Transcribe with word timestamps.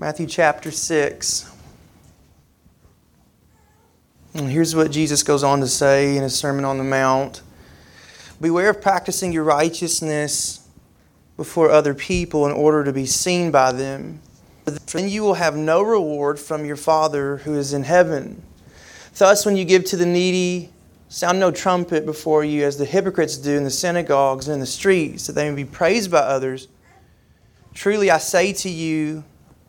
Matthew 0.00 0.28
chapter 0.28 0.70
6. 0.70 1.52
And 4.34 4.48
here's 4.48 4.76
what 4.76 4.92
Jesus 4.92 5.24
goes 5.24 5.42
on 5.42 5.58
to 5.58 5.66
say 5.66 6.16
in 6.16 6.22
his 6.22 6.36
Sermon 6.36 6.64
on 6.64 6.78
the 6.78 6.84
Mount 6.84 7.42
Beware 8.40 8.70
of 8.70 8.80
practicing 8.80 9.32
your 9.32 9.42
righteousness 9.42 10.68
before 11.36 11.72
other 11.72 11.94
people 11.94 12.46
in 12.46 12.52
order 12.52 12.84
to 12.84 12.92
be 12.92 13.06
seen 13.06 13.50
by 13.50 13.72
them. 13.72 14.20
Then 14.66 15.08
you 15.08 15.22
will 15.22 15.34
have 15.34 15.56
no 15.56 15.82
reward 15.82 16.38
from 16.38 16.64
your 16.64 16.76
Father 16.76 17.38
who 17.38 17.54
is 17.54 17.72
in 17.72 17.82
heaven. 17.82 18.40
Thus, 19.16 19.44
when 19.44 19.56
you 19.56 19.64
give 19.64 19.84
to 19.86 19.96
the 19.96 20.06
needy, 20.06 20.70
sound 21.08 21.40
no 21.40 21.50
trumpet 21.50 22.06
before 22.06 22.44
you, 22.44 22.62
as 22.62 22.78
the 22.78 22.84
hypocrites 22.84 23.36
do 23.36 23.56
in 23.56 23.64
the 23.64 23.70
synagogues 23.70 24.46
and 24.46 24.54
in 24.54 24.60
the 24.60 24.66
streets, 24.66 25.26
that 25.26 25.32
they 25.32 25.50
may 25.50 25.56
be 25.56 25.68
praised 25.68 26.12
by 26.12 26.18
others. 26.18 26.68
Truly, 27.74 28.12
I 28.12 28.18
say 28.18 28.52
to 28.52 28.68
you, 28.68 29.24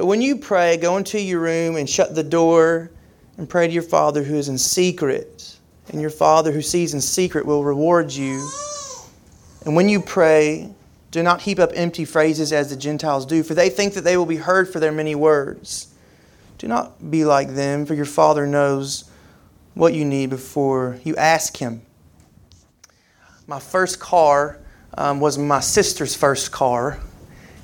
But 0.00 0.06
when 0.06 0.22
you 0.22 0.36
pray, 0.36 0.78
go 0.78 0.96
into 0.96 1.20
your 1.20 1.40
room 1.40 1.76
and 1.76 1.86
shut 1.86 2.14
the 2.14 2.22
door 2.22 2.90
and 3.36 3.46
pray 3.46 3.66
to 3.66 3.72
your 3.74 3.82
Father 3.82 4.22
who 4.22 4.36
is 4.36 4.48
in 4.48 4.56
secret. 4.56 5.58
And 5.90 6.00
your 6.00 6.08
Father 6.08 6.52
who 6.52 6.62
sees 6.62 6.94
in 6.94 7.02
secret 7.02 7.44
will 7.44 7.64
reward 7.64 8.10
you. 8.10 8.48
And 9.66 9.76
when 9.76 9.90
you 9.90 10.00
pray, 10.00 10.72
do 11.10 11.22
not 11.22 11.42
heap 11.42 11.58
up 11.58 11.72
empty 11.74 12.06
phrases 12.06 12.50
as 12.50 12.70
the 12.70 12.76
Gentiles 12.76 13.26
do, 13.26 13.42
for 13.42 13.52
they 13.52 13.68
think 13.68 13.92
that 13.92 14.00
they 14.00 14.16
will 14.16 14.24
be 14.24 14.36
heard 14.36 14.72
for 14.72 14.80
their 14.80 14.90
many 14.90 15.14
words. 15.14 15.92
Do 16.56 16.66
not 16.66 17.10
be 17.10 17.26
like 17.26 17.54
them, 17.54 17.84
for 17.84 17.92
your 17.92 18.06
Father 18.06 18.46
knows 18.46 19.04
what 19.74 19.92
you 19.92 20.06
need 20.06 20.30
before 20.30 20.98
you 21.04 21.14
ask 21.16 21.58
Him. 21.58 21.82
My 23.46 23.60
first 23.60 24.00
car 24.00 24.60
um, 24.96 25.20
was 25.20 25.36
my 25.36 25.60
sister's 25.60 26.16
first 26.16 26.52
car. 26.52 26.98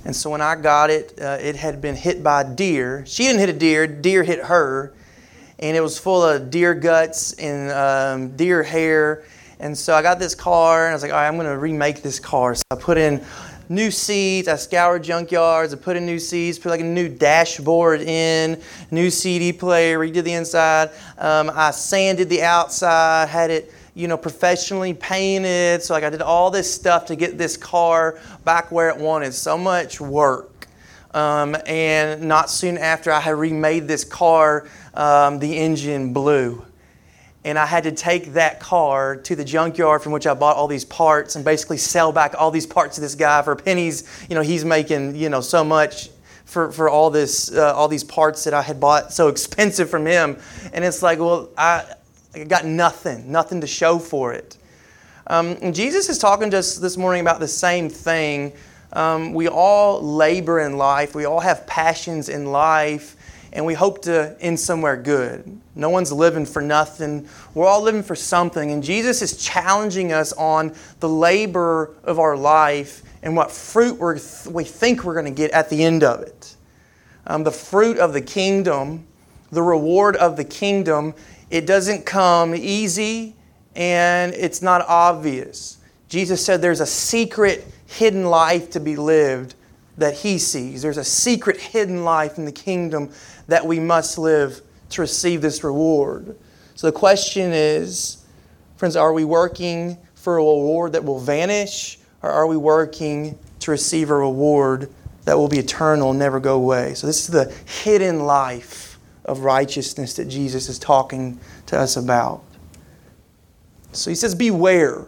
And 0.06 0.14
so 0.14 0.30
when 0.30 0.40
I 0.40 0.54
got 0.54 0.88
it, 0.88 1.18
uh, 1.20 1.36
it 1.40 1.56
had 1.56 1.80
been 1.80 1.96
hit 1.96 2.22
by 2.22 2.42
a 2.42 2.44
deer. 2.48 3.02
She 3.06 3.24
didn't 3.24 3.40
hit 3.40 3.48
a 3.48 3.52
deer, 3.52 3.88
deer 3.88 4.22
hit 4.22 4.38
her. 4.38 4.94
And 5.58 5.76
it 5.76 5.80
was 5.80 5.98
full 5.98 6.22
of 6.22 6.48
deer 6.48 6.74
guts 6.74 7.32
and 7.32 7.72
um, 7.72 8.36
deer 8.36 8.62
hair. 8.62 9.24
And 9.58 9.76
so 9.76 9.96
I 9.96 10.02
got 10.02 10.20
this 10.20 10.32
car, 10.32 10.84
and 10.84 10.90
I 10.90 10.94
was 10.94 11.02
like, 11.02 11.10
all 11.10 11.18
right, 11.18 11.26
I'm 11.26 11.34
going 11.34 11.48
to 11.48 11.58
remake 11.58 12.02
this 12.02 12.20
car. 12.20 12.54
So 12.54 12.62
I 12.70 12.76
put 12.76 12.98
in 12.98 13.20
new 13.68 13.90
seats. 13.90 14.46
I 14.46 14.54
scoured 14.54 15.02
junkyards. 15.02 15.72
I 15.72 15.76
put 15.76 15.96
in 15.96 16.06
new 16.06 16.20
seats, 16.20 16.56
put 16.56 16.68
like 16.68 16.82
a 16.82 16.84
new 16.84 17.08
dashboard 17.08 18.00
in, 18.00 18.62
new 18.92 19.10
CD 19.10 19.52
player, 19.52 19.98
redid 19.98 20.22
the 20.22 20.34
inside. 20.34 20.90
Um, 21.18 21.50
I 21.52 21.72
sanded 21.72 22.28
the 22.28 22.44
outside, 22.44 23.28
had 23.28 23.50
it 23.50 23.72
you 23.96 24.08
know, 24.08 24.18
professionally 24.18 24.92
painted. 24.92 25.82
So 25.82 25.94
like 25.94 26.04
I 26.04 26.10
did 26.10 26.20
all 26.20 26.50
this 26.50 26.72
stuff 26.72 27.06
to 27.06 27.16
get 27.16 27.38
this 27.38 27.56
car 27.56 28.20
back 28.44 28.70
where 28.70 28.90
it 28.90 28.98
wanted. 28.98 29.32
So 29.32 29.56
much 29.56 30.00
work. 30.02 30.68
Um, 31.14 31.56
and 31.64 32.28
not 32.28 32.50
soon 32.50 32.76
after 32.76 33.10
I 33.10 33.20
had 33.20 33.36
remade 33.36 33.88
this 33.88 34.04
car, 34.04 34.68
um, 34.92 35.38
the 35.38 35.56
engine 35.56 36.12
blew. 36.12 36.62
And 37.42 37.58
I 37.58 37.64
had 37.64 37.84
to 37.84 37.92
take 37.92 38.34
that 38.34 38.60
car 38.60 39.16
to 39.16 39.34
the 39.34 39.44
junkyard 39.44 40.02
from 40.02 40.12
which 40.12 40.26
I 40.26 40.34
bought 40.34 40.56
all 40.56 40.68
these 40.68 40.84
parts 40.84 41.34
and 41.34 41.42
basically 41.42 41.78
sell 41.78 42.12
back 42.12 42.34
all 42.38 42.50
these 42.50 42.66
parts 42.66 42.96
to 42.96 43.00
this 43.00 43.14
guy 43.14 43.40
for 43.40 43.56
pennies. 43.56 44.26
You 44.28 44.34
know, 44.34 44.42
he's 44.42 44.64
making, 44.64 45.16
you 45.16 45.30
know, 45.30 45.40
so 45.40 45.64
much 45.64 46.10
for, 46.44 46.70
for 46.70 46.90
all 46.90 47.08
this 47.08 47.50
uh, 47.50 47.72
all 47.74 47.88
these 47.88 48.04
parts 48.04 48.44
that 48.44 48.52
I 48.52 48.60
had 48.60 48.78
bought 48.78 49.10
so 49.12 49.28
expensive 49.28 49.88
from 49.88 50.04
him. 50.04 50.36
And 50.74 50.84
it's 50.84 51.02
like, 51.02 51.18
well, 51.18 51.48
I 51.56 51.94
I 52.36 52.44
got 52.44 52.66
nothing, 52.66 53.32
nothing 53.32 53.62
to 53.62 53.66
show 53.66 53.98
for 53.98 54.34
it. 54.34 54.58
Um, 55.26 55.72
Jesus 55.72 56.10
is 56.10 56.18
talking 56.18 56.50
to 56.50 56.58
us 56.58 56.76
this 56.76 56.98
morning 56.98 57.22
about 57.22 57.40
the 57.40 57.48
same 57.48 57.88
thing. 57.88 58.52
Um, 58.92 59.32
we 59.32 59.48
all 59.48 60.02
labor 60.02 60.60
in 60.60 60.76
life, 60.76 61.14
we 61.14 61.24
all 61.24 61.40
have 61.40 61.66
passions 61.66 62.28
in 62.28 62.52
life, 62.52 63.16
and 63.54 63.64
we 63.64 63.72
hope 63.72 64.02
to 64.02 64.36
end 64.38 64.60
somewhere 64.60 64.98
good. 64.98 65.60
No 65.74 65.88
one's 65.88 66.12
living 66.12 66.44
for 66.44 66.60
nothing. 66.60 67.26
We're 67.54 67.66
all 67.66 67.80
living 67.80 68.02
for 68.02 68.14
something. 68.14 68.70
And 68.70 68.82
Jesus 68.84 69.22
is 69.22 69.42
challenging 69.42 70.12
us 70.12 70.34
on 70.34 70.74
the 71.00 71.08
labor 71.08 71.94
of 72.04 72.18
our 72.18 72.36
life 72.36 73.02
and 73.22 73.34
what 73.34 73.50
fruit 73.50 73.98
we 73.98 74.52
we 74.52 74.64
think 74.64 75.04
we're 75.04 75.14
going 75.14 75.24
to 75.24 75.30
get 75.30 75.52
at 75.52 75.70
the 75.70 75.82
end 75.82 76.04
of 76.04 76.20
it. 76.20 76.54
Um, 77.26 77.44
the 77.44 77.50
fruit 77.50 77.98
of 77.98 78.12
the 78.12 78.20
kingdom, 78.20 79.06
the 79.50 79.62
reward 79.62 80.16
of 80.16 80.36
the 80.36 80.44
kingdom, 80.44 81.14
it 81.50 81.66
doesn't 81.66 82.04
come 82.04 82.54
easy 82.54 83.34
and 83.74 84.34
it's 84.34 84.62
not 84.62 84.82
obvious. 84.88 85.78
Jesus 86.08 86.44
said 86.44 86.62
there's 86.62 86.80
a 86.80 86.86
secret 86.86 87.64
hidden 87.86 88.24
life 88.24 88.70
to 88.70 88.80
be 88.80 88.96
lived 88.96 89.54
that 89.98 90.14
he 90.14 90.38
sees. 90.38 90.82
There's 90.82 90.98
a 90.98 91.04
secret 91.04 91.58
hidden 91.58 92.04
life 92.04 92.38
in 92.38 92.44
the 92.44 92.52
kingdom 92.52 93.10
that 93.48 93.64
we 93.64 93.80
must 93.80 94.18
live 94.18 94.60
to 94.90 95.00
receive 95.00 95.40
this 95.40 95.64
reward. 95.64 96.36
So 96.74 96.86
the 96.86 96.92
question 96.92 97.52
is, 97.52 98.24
friends, 98.76 98.96
are 98.96 99.12
we 99.12 99.24
working 99.24 99.96
for 100.14 100.38
a 100.38 100.40
reward 100.40 100.92
that 100.92 101.04
will 101.04 101.20
vanish 101.20 101.98
or 102.22 102.30
are 102.30 102.46
we 102.46 102.56
working 102.56 103.38
to 103.60 103.70
receive 103.70 104.10
a 104.10 104.14
reward 104.14 104.90
that 105.24 105.36
will 105.36 105.48
be 105.48 105.58
eternal 105.58 106.10
and 106.10 106.18
never 106.18 106.40
go 106.40 106.56
away? 106.56 106.94
So 106.94 107.06
this 107.06 107.20
is 107.20 107.28
the 107.28 107.52
hidden 107.82 108.20
life 108.20 108.95
of 109.26 109.40
righteousness 109.40 110.14
that 110.14 110.26
Jesus 110.26 110.68
is 110.68 110.78
talking 110.78 111.38
to 111.66 111.78
us 111.78 111.96
about. 111.96 112.42
So 113.92 114.10
he 114.10 114.16
says, 114.16 114.34
Beware 114.34 115.06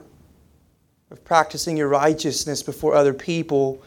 of 1.11 1.25
practicing 1.25 1.77
your 1.77 1.89
righteousness 1.89 2.63
before 2.63 2.95
other 2.95 3.15
people 3.15 3.83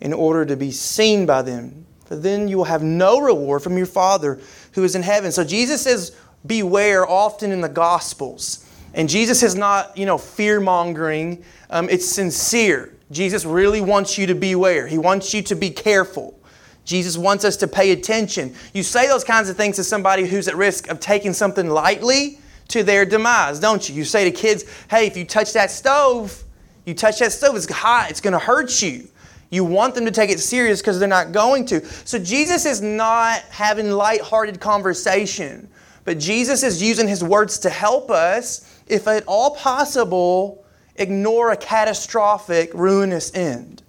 in 0.00 0.12
order 0.12 0.46
to 0.46 0.56
be 0.56 0.70
seen 0.70 1.26
by 1.26 1.42
them. 1.42 1.84
For 2.06 2.16
then 2.16 2.48
you 2.48 2.56
will 2.56 2.64
have 2.64 2.82
no 2.82 3.20
reward 3.20 3.62
from 3.62 3.76
your 3.76 3.86
Father 3.86 4.40
who 4.72 4.84
is 4.84 4.94
in 4.94 5.02
heaven. 5.02 5.32
So 5.32 5.44
Jesus 5.44 5.82
says, 5.82 6.16
Beware 6.46 7.08
often 7.08 7.52
in 7.52 7.60
the 7.60 7.68
Gospels. 7.68 8.66
And 8.94 9.08
Jesus 9.08 9.42
is 9.42 9.54
not, 9.54 9.96
you 9.96 10.06
know, 10.06 10.18
fear 10.18 10.60
mongering, 10.60 11.44
um, 11.70 11.88
it's 11.88 12.06
sincere. 12.06 12.94
Jesus 13.10 13.44
really 13.44 13.80
wants 13.80 14.18
you 14.18 14.26
to 14.26 14.34
beware, 14.34 14.86
He 14.86 14.98
wants 14.98 15.34
you 15.34 15.42
to 15.42 15.54
be 15.54 15.70
careful. 15.70 16.38
Jesus 16.84 17.16
wants 17.16 17.44
us 17.44 17.56
to 17.58 17.68
pay 17.68 17.92
attention. 17.92 18.54
You 18.74 18.82
say 18.82 19.06
those 19.06 19.24
kinds 19.24 19.48
of 19.48 19.56
things 19.56 19.76
to 19.76 19.84
somebody 19.84 20.26
who's 20.26 20.48
at 20.48 20.56
risk 20.56 20.88
of 20.88 20.98
taking 21.00 21.32
something 21.32 21.68
lightly 21.68 22.38
to 22.68 22.82
their 22.82 23.04
demise, 23.04 23.60
don't 23.60 23.88
you? 23.88 23.94
You 23.94 24.04
say 24.04 24.24
to 24.24 24.30
kids, 24.30 24.64
hey, 24.90 25.06
if 25.06 25.16
you 25.16 25.24
touch 25.24 25.52
that 25.52 25.70
stove, 25.70 26.42
you 26.84 26.94
touch 26.94 27.20
that 27.20 27.32
stove, 27.32 27.54
it's 27.54 27.70
hot, 27.70 28.10
it's 28.10 28.20
going 28.20 28.32
to 28.32 28.38
hurt 28.38 28.82
you. 28.82 29.08
You 29.50 29.64
want 29.64 29.94
them 29.94 30.06
to 30.06 30.10
take 30.10 30.30
it 30.30 30.40
serious 30.40 30.80
because 30.80 30.98
they're 30.98 31.08
not 31.08 31.32
going 31.32 31.66
to. 31.66 31.84
So 32.06 32.18
Jesus 32.18 32.64
is 32.64 32.80
not 32.80 33.40
having 33.50 33.90
light-hearted 33.90 34.60
conversation, 34.60 35.68
but 36.04 36.18
Jesus 36.18 36.62
is 36.62 36.82
using 36.82 37.06
his 37.06 37.22
words 37.22 37.58
to 37.58 37.70
help 37.70 38.10
us, 38.10 38.82
if 38.88 39.06
at 39.06 39.24
all 39.26 39.54
possible, 39.54 40.64
ignore 40.96 41.52
a 41.52 41.56
catastrophic, 41.56 42.72
ruinous 42.74 43.32
end. 43.34 43.82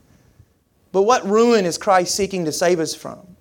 But 0.94 1.02
what 1.02 1.26
ruin 1.26 1.66
is 1.66 1.78
Christ 1.78 2.16
seeking 2.16 2.46
to 2.46 2.54
save 2.54 2.80
us 2.80 2.96
from? 2.96 3.36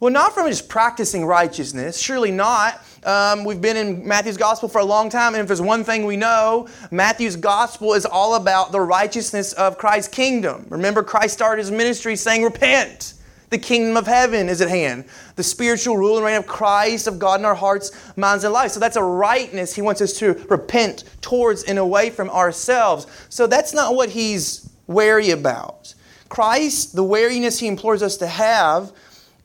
Well, 0.00 0.12
not 0.12 0.34
from 0.34 0.48
just 0.48 0.68
practicing 0.68 1.24
righteousness, 1.24 2.00
surely 2.00 2.32
not. 2.32 2.84
Um, 3.04 3.44
we've 3.44 3.60
been 3.60 3.76
in 3.76 4.06
Matthew's 4.06 4.36
gospel 4.36 4.68
for 4.68 4.80
a 4.80 4.84
long 4.84 5.08
time, 5.08 5.34
and 5.34 5.40
if 5.40 5.46
there's 5.46 5.60
one 5.60 5.84
thing 5.84 6.04
we 6.04 6.16
know, 6.16 6.66
Matthew's 6.90 7.36
gospel 7.36 7.94
is 7.94 8.04
all 8.04 8.34
about 8.34 8.72
the 8.72 8.80
righteousness 8.80 9.52
of 9.52 9.78
Christ's 9.78 10.12
kingdom. 10.12 10.66
Remember, 10.70 11.02
Christ 11.02 11.34
started 11.34 11.60
his 11.60 11.70
ministry 11.70 12.16
saying, 12.16 12.42
Repent. 12.42 13.14
The 13.50 13.58
kingdom 13.58 13.96
of 13.96 14.06
heaven 14.06 14.48
is 14.48 14.60
at 14.60 14.68
hand. 14.68 15.04
The 15.36 15.42
spiritual 15.44 15.96
rule 15.96 16.16
and 16.16 16.24
reign 16.24 16.36
of 16.36 16.46
Christ, 16.46 17.06
of 17.06 17.18
God 17.18 17.38
in 17.38 17.46
our 17.46 17.54
hearts, 17.54 17.92
minds, 18.16 18.42
and 18.42 18.52
lives. 18.52 18.72
So 18.72 18.80
that's 18.80 18.96
a 18.96 19.02
rightness 19.02 19.74
he 19.74 19.82
wants 19.82 20.00
us 20.00 20.14
to 20.14 20.32
repent 20.48 21.04
towards 21.20 21.62
and 21.64 21.78
away 21.78 22.10
from 22.10 22.30
ourselves. 22.30 23.06
So 23.28 23.46
that's 23.46 23.72
not 23.72 23.94
what 23.94 24.08
he's 24.08 24.68
wary 24.86 25.30
about. 25.30 25.94
Christ, 26.28 26.96
the 26.96 27.04
wariness 27.04 27.58
he 27.58 27.66
implores 27.66 28.02
us 28.02 28.16
to 28.18 28.26
have, 28.26 28.92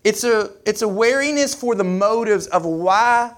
it's 0.03 0.23
a, 0.23 0.51
it's 0.65 0.81
a 0.81 0.87
wariness 0.87 1.53
for 1.53 1.75
the 1.75 1.83
motives 1.83 2.47
of 2.47 2.65
why 2.65 3.33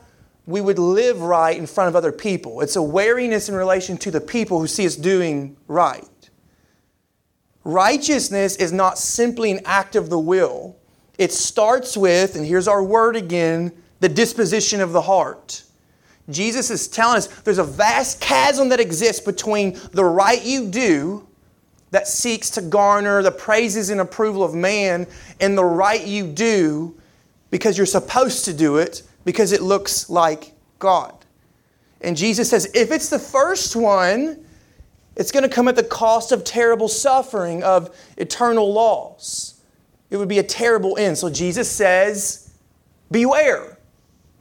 we 0.46 0.62
would 0.62 0.80
live 0.80 1.22
right 1.22 1.58
in 1.58 1.66
front 1.66 1.88
of 1.88 1.96
other 1.96 2.12
people. 2.12 2.62
It's 2.62 2.76
a 2.76 2.82
wariness 2.82 3.50
in 3.50 3.56
relation 3.56 3.98
to 3.98 4.12
the 4.12 4.22
people 4.22 4.60
who 4.60 4.68
see 4.68 4.86
us 4.86 4.96
doing 4.96 5.58
right. 5.68 6.06
Righteousness 7.64 8.56
is 8.56 8.72
not 8.72 8.98
simply 8.98 9.52
an 9.52 9.62
act 9.66 9.96
of 9.96 10.10
the 10.10 10.20
will. 10.20 10.76
It 11.18 11.32
starts 11.32 11.96
with, 11.96 12.36
and 12.36 12.46
here's 12.46 12.68
our 12.68 12.84
word 12.84 13.16
again, 13.16 13.72
the 14.00 14.10
disposition 14.10 14.82
of 14.82 14.92
the 14.92 15.02
heart. 15.02 15.64
Jesus 16.30 16.72
is 16.72 16.88
telling 16.88 17.18
us 17.18 17.28
there's 17.42 17.58
a 17.58 17.64
vast 17.64 18.20
chasm 18.20 18.70
that 18.70 18.80
exists 18.80 19.24
between 19.24 19.80
the 19.92 20.04
right 20.04 20.44
you 20.44 20.68
do 20.68 21.28
that 21.92 22.08
seeks 22.08 22.50
to 22.52 22.62
garner 22.62 23.22
the 23.22 23.32
praises 23.32 23.90
and 23.90 24.02
approval 24.02 24.44
of 24.44 24.56
man 24.56 25.06
and 25.40 25.58
the 25.58 25.64
right 25.64 26.06
you 26.06 26.26
do 26.26 26.96
because 27.52 27.78
you're 27.78 27.86
supposed 27.86 28.46
to 28.46 28.54
do 28.54 28.78
it 28.78 29.04
because 29.26 29.52
it 29.52 29.62
looks 29.62 30.10
like 30.10 30.54
God. 30.80 31.14
And 32.02 32.18
Jesus 32.18 32.50
says, 32.50 32.72
if 32.74 32.92
it's 32.92 33.10
the 33.10 33.20
first 33.20 33.76
one, 33.76 34.44
it's 35.16 35.32
going 35.32 35.44
to 35.44 35.50
come 35.50 35.68
at 35.68 35.76
the 35.76 35.84
cost 35.84 36.32
of 36.32 36.44
terrible 36.44 36.88
suffering, 36.88 37.62
of 37.64 37.96
eternal 38.18 38.72
loss. 38.72 39.62
It 40.10 40.18
would 40.18 40.30
be 40.30 40.40
a 40.40 40.44
terrible 40.44 40.98
end. 40.98 41.18
So 41.18 41.30
Jesus 41.30 41.70
says, 41.70 42.54
beware, 43.12 43.78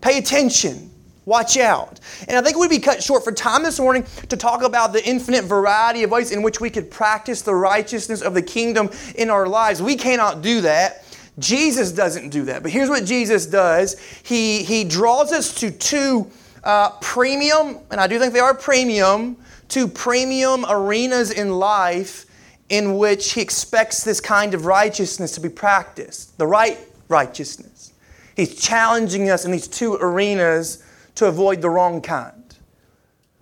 pay 0.01 0.19
attention, 0.19 0.91
watch 1.31 1.57
out. 1.57 2.01
And 2.27 2.37
I 2.37 2.43
think 2.43 2.59
we'd 2.59 2.69
be 2.69 2.81
cut 2.81 3.01
short 3.03 3.23
for 3.23 3.31
time 3.31 3.63
this 3.63 3.79
morning 3.79 4.05
to 4.29 4.37
talk 4.37 4.63
about 4.63 4.93
the 4.93 5.03
infinite 5.09 5.45
variety 5.45 6.03
of 6.03 6.11
ways 6.11 6.33
in 6.33 6.43
which 6.43 6.61
we 6.61 6.69
could 6.69 6.91
practice 6.91 7.41
the 7.41 7.55
righteousness 7.55 8.21
of 8.21 8.35
the 8.35 8.43
kingdom 8.43 8.91
in 9.15 9.31
our 9.31 9.47
lives. 9.47 9.81
We 9.81 9.95
cannot 9.95 10.43
do 10.43 10.61
that. 10.63 11.05
Jesus 11.39 11.93
doesn't 11.93 12.31
do 12.31 12.43
that. 12.47 12.63
But 12.65 12.73
here's 12.73 12.89
what 12.89 13.05
Jesus 13.05 13.47
does 13.47 13.99
He, 14.25 14.65
he 14.65 14.83
draws 14.83 15.33
us 15.33 15.55
to 15.61 15.71
two 15.71 16.29
uh, 16.65 16.91
premium, 17.01 17.79
and 17.93 18.01
I 18.01 18.09
do 18.09 18.19
think 18.19 18.35
they 18.35 18.41
are 18.41 18.53
premium, 18.53 19.37
two 19.69 19.87
premium 19.87 20.67
arenas 20.69 21.31
in 21.31 21.59
life 21.59 22.27
in 22.69 22.99
which 22.99 23.35
He 23.35 23.41
expects 23.41 24.03
this 24.03 24.21
kind 24.21 24.53
of 24.53 24.67
righteousness 24.67 25.33
to 25.37 25.41
be 25.41 25.49
practiced 25.49 26.37
the 26.39 26.47
right 26.47 26.77
righteousness. 27.09 27.93
He's 28.35 28.61
challenging 28.61 29.31
us 29.31 29.45
in 29.45 29.53
these 29.53 29.69
two 29.69 29.95
arenas 29.95 30.83
to 31.21 31.27
avoid 31.27 31.61
the 31.61 31.69
wrong 31.69 32.01
kind. 32.01 32.57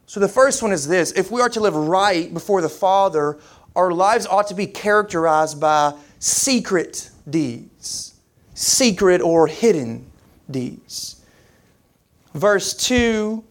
So 0.07 0.19
the 0.19 0.29
first 0.29 0.63
one 0.65 0.73
is 0.73 0.89
this 0.89 1.13
if 1.13 1.31
we 1.31 1.41
are 1.41 1.49
to 1.51 1.61
live 1.61 1.77
right 1.77 2.33
before 2.35 2.61
the 2.61 2.69
Father, 2.69 3.39
our 3.77 3.93
lives 3.93 4.27
ought 4.27 4.49
to 4.49 4.55
be 4.55 4.67
characterized 4.67 5.61
by 5.61 5.95
secret 6.19 7.09
deeds, 7.31 8.15
secret 8.55 9.21
or 9.21 9.47
hidden 9.47 10.11
deeds. 10.51 11.25
Verse 12.35 12.75
2 12.75 13.45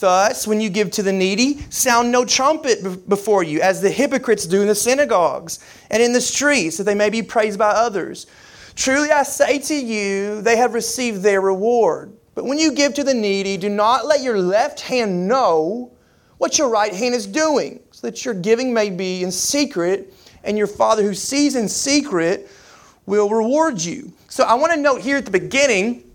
Thus, 0.00 0.44
when 0.44 0.60
you 0.60 0.70
give 0.70 0.90
to 0.92 1.02
the 1.04 1.12
needy, 1.12 1.60
sound 1.70 2.10
no 2.10 2.24
trumpet 2.24 3.08
before 3.08 3.44
you, 3.44 3.60
as 3.60 3.80
the 3.80 3.90
hypocrites 3.90 4.44
do 4.46 4.60
in 4.60 4.66
the 4.66 4.74
synagogues 4.74 5.60
and 5.88 6.02
in 6.02 6.12
the 6.12 6.20
streets, 6.20 6.78
that 6.78 6.84
they 6.84 6.96
may 6.96 7.10
be 7.10 7.22
praised 7.22 7.60
by 7.60 7.70
others. 7.70 8.26
Truly 8.74 9.12
I 9.12 9.22
say 9.22 9.60
to 9.60 9.74
you, 9.74 10.42
they 10.42 10.56
have 10.56 10.74
received 10.74 11.22
their 11.22 11.40
reward. 11.40 12.17
But 12.38 12.44
when 12.44 12.60
you 12.60 12.70
give 12.70 12.94
to 12.94 13.02
the 13.02 13.14
needy, 13.14 13.56
do 13.56 13.68
not 13.68 14.06
let 14.06 14.22
your 14.22 14.38
left 14.38 14.78
hand 14.78 15.26
know 15.26 15.90
what 16.36 16.56
your 16.56 16.68
right 16.68 16.94
hand 16.94 17.12
is 17.12 17.26
doing, 17.26 17.80
so 17.90 18.06
that 18.06 18.24
your 18.24 18.32
giving 18.32 18.72
may 18.72 18.90
be 18.90 19.24
in 19.24 19.32
secret, 19.32 20.14
and 20.44 20.56
your 20.56 20.68
Father 20.68 21.02
who 21.02 21.14
sees 21.14 21.56
in 21.56 21.68
secret 21.68 22.48
will 23.06 23.28
reward 23.28 23.80
you. 23.80 24.12
So 24.28 24.44
I 24.44 24.54
want 24.54 24.72
to 24.72 24.78
note 24.78 25.00
here 25.00 25.16
at 25.16 25.24
the 25.24 25.32
beginning, 25.32 26.08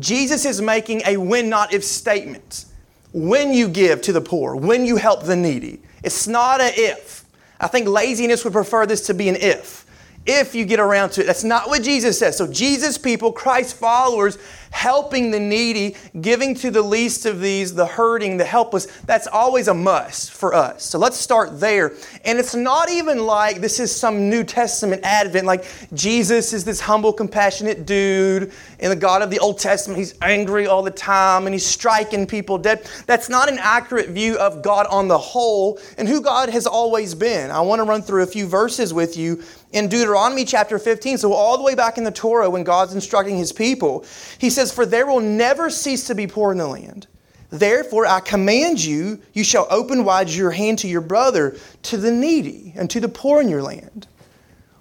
Jesus 0.00 0.44
is 0.44 0.60
making 0.60 1.02
a 1.06 1.18
when 1.18 1.48
not 1.50 1.72
if 1.72 1.84
statement. 1.84 2.64
When 3.12 3.54
you 3.54 3.68
give 3.68 4.02
to 4.02 4.12
the 4.12 4.20
poor, 4.20 4.56
when 4.56 4.84
you 4.84 4.96
help 4.96 5.22
the 5.22 5.36
needy. 5.36 5.80
It's 6.02 6.26
not 6.26 6.60
a 6.60 6.72
if. 6.74 7.26
I 7.60 7.68
think 7.68 7.86
laziness 7.86 8.42
would 8.42 8.54
prefer 8.54 8.86
this 8.86 9.06
to 9.06 9.14
be 9.14 9.28
an 9.28 9.36
if. 9.36 9.84
If 10.26 10.54
you 10.54 10.64
get 10.64 10.80
around 10.80 11.10
to 11.10 11.20
it. 11.20 11.26
That's 11.26 11.44
not 11.44 11.68
what 11.68 11.82
Jesus 11.82 12.18
says. 12.18 12.36
So, 12.38 12.50
Jesus 12.50 12.96
people, 12.96 13.30
Christ 13.30 13.76
followers, 13.76 14.38
helping 14.74 15.30
the 15.30 15.38
needy, 15.38 15.94
giving 16.20 16.52
to 16.52 16.68
the 16.68 16.82
least 16.82 17.26
of 17.26 17.40
these, 17.40 17.72
the 17.74 17.86
hurting, 17.86 18.36
the 18.36 18.44
helpless, 18.44 18.86
that's 19.06 19.28
always 19.28 19.68
a 19.68 19.72
must 19.72 20.32
for 20.32 20.52
us. 20.52 20.84
So 20.84 20.98
let's 20.98 21.16
start 21.16 21.60
there. 21.60 21.92
And 22.24 22.40
it's 22.40 22.56
not 22.56 22.90
even 22.90 23.24
like 23.24 23.60
this 23.60 23.78
is 23.78 23.94
some 23.94 24.28
New 24.28 24.42
Testament 24.42 25.04
advent, 25.04 25.46
like 25.46 25.64
Jesus 25.94 26.52
is 26.52 26.64
this 26.64 26.80
humble, 26.80 27.12
compassionate 27.12 27.86
dude, 27.86 28.50
and 28.80 28.90
the 28.90 28.96
God 28.96 29.22
of 29.22 29.30
the 29.30 29.38
Old 29.38 29.60
Testament, 29.60 29.96
he's 29.96 30.16
angry 30.20 30.66
all 30.66 30.82
the 30.82 30.90
time 30.90 31.46
and 31.46 31.54
he's 31.54 31.64
striking 31.64 32.26
people 32.26 32.58
dead. 32.58 32.84
That's 33.06 33.28
not 33.28 33.48
an 33.48 33.58
accurate 33.60 34.08
view 34.08 34.36
of 34.38 34.60
God 34.62 34.86
on 34.88 35.06
the 35.06 35.18
whole 35.18 35.78
and 35.96 36.08
who 36.08 36.20
God 36.20 36.50
has 36.50 36.66
always 36.66 37.14
been. 37.14 37.52
I 37.52 37.60
want 37.60 37.78
to 37.78 37.84
run 37.84 38.02
through 38.02 38.24
a 38.24 38.26
few 38.26 38.48
verses 38.48 38.92
with 38.92 39.16
you 39.16 39.40
in 39.74 39.88
Deuteronomy 39.88 40.44
chapter 40.44 40.78
15, 40.78 41.18
so 41.18 41.32
all 41.32 41.58
the 41.58 41.64
way 41.64 41.74
back 41.74 41.98
in 41.98 42.04
the 42.04 42.10
Torah 42.12 42.48
when 42.48 42.62
God's 42.62 42.94
instructing 42.94 43.36
his 43.36 43.52
people. 43.52 44.04
He 44.38 44.48
says, 44.48 44.63
For 44.72 44.86
there 44.86 45.06
will 45.06 45.20
never 45.20 45.70
cease 45.70 46.06
to 46.06 46.14
be 46.14 46.26
poor 46.26 46.52
in 46.52 46.58
the 46.58 46.66
land. 46.66 47.06
Therefore, 47.50 48.06
I 48.06 48.20
command 48.20 48.82
you, 48.82 49.20
you 49.32 49.44
shall 49.44 49.66
open 49.70 50.04
wide 50.04 50.28
your 50.28 50.50
hand 50.50 50.78
to 50.80 50.88
your 50.88 51.00
brother, 51.00 51.56
to 51.82 51.96
the 51.96 52.10
needy, 52.10 52.72
and 52.76 52.90
to 52.90 53.00
the 53.00 53.08
poor 53.08 53.40
in 53.40 53.48
your 53.48 53.62
land. 53.62 54.06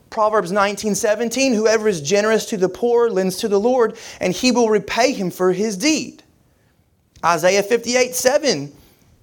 Proverbs 0.09 0.51
19, 0.51 0.95
17, 0.95 1.53
whoever 1.53 1.87
is 1.87 2.01
generous 2.01 2.45
to 2.47 2.57
the 2.57 2.69
poor 2.69 3.09
lends 3.09 3.37
to 3.37 3.47
the 3.47 3.59
Lord, 3.59 3.97
and 4.19 4.33
he 4.33 4.51
will 4.51 4.69
repay 4.69 5.13
him 5.13 5.29
for 5.29 5.53
his 5.53 5.77
deed. 5.77 6.23
Isaiah 7.23 7.63
58, 7.63 8.15
7, 8.15 8.71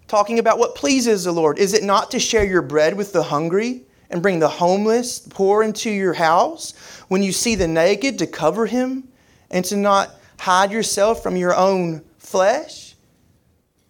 talking 0.06 0.38
about 0.38 0.58
what 0.58 0.74
pleases 0.74 1.24
the 1.24 1.32
Lord. 1.32 1.58
Is 1.58 1.74
it 1.74 1.84
not 1.84 2.10
to 2.12 2.20
share 2.20 2.44
your 2.44 2.62
bread 2.62 2.96
with 2.96 3.12
the 3.12 3.22
hungry? 3.22 3.84
and 4.10 4.22
bring 4.22 4.38
the 4.38 4.48
homeless, 4.48 5.20
the 5.20 5.30
poor 5.30 5.62
into 5.62 5.90
your 5.90 6.12
house, 6.12 6.74
when 7.08 7.22
you 7.22 7.32
see 7.32 7.54
the 7.54 7.68
naked, 7.68 8.18
to 8.18 8.26
cover 8.26 8.66
him, 8.66 9.08
and 9.50 9.64
to 9.64 9.76
not 9.76 10.10
hide 10.40 10.72
yourself 10.72 11.22
from 11.22 11.36
your 11.36 11.54
own 11.54 12.02
flesh? 12.18 12.94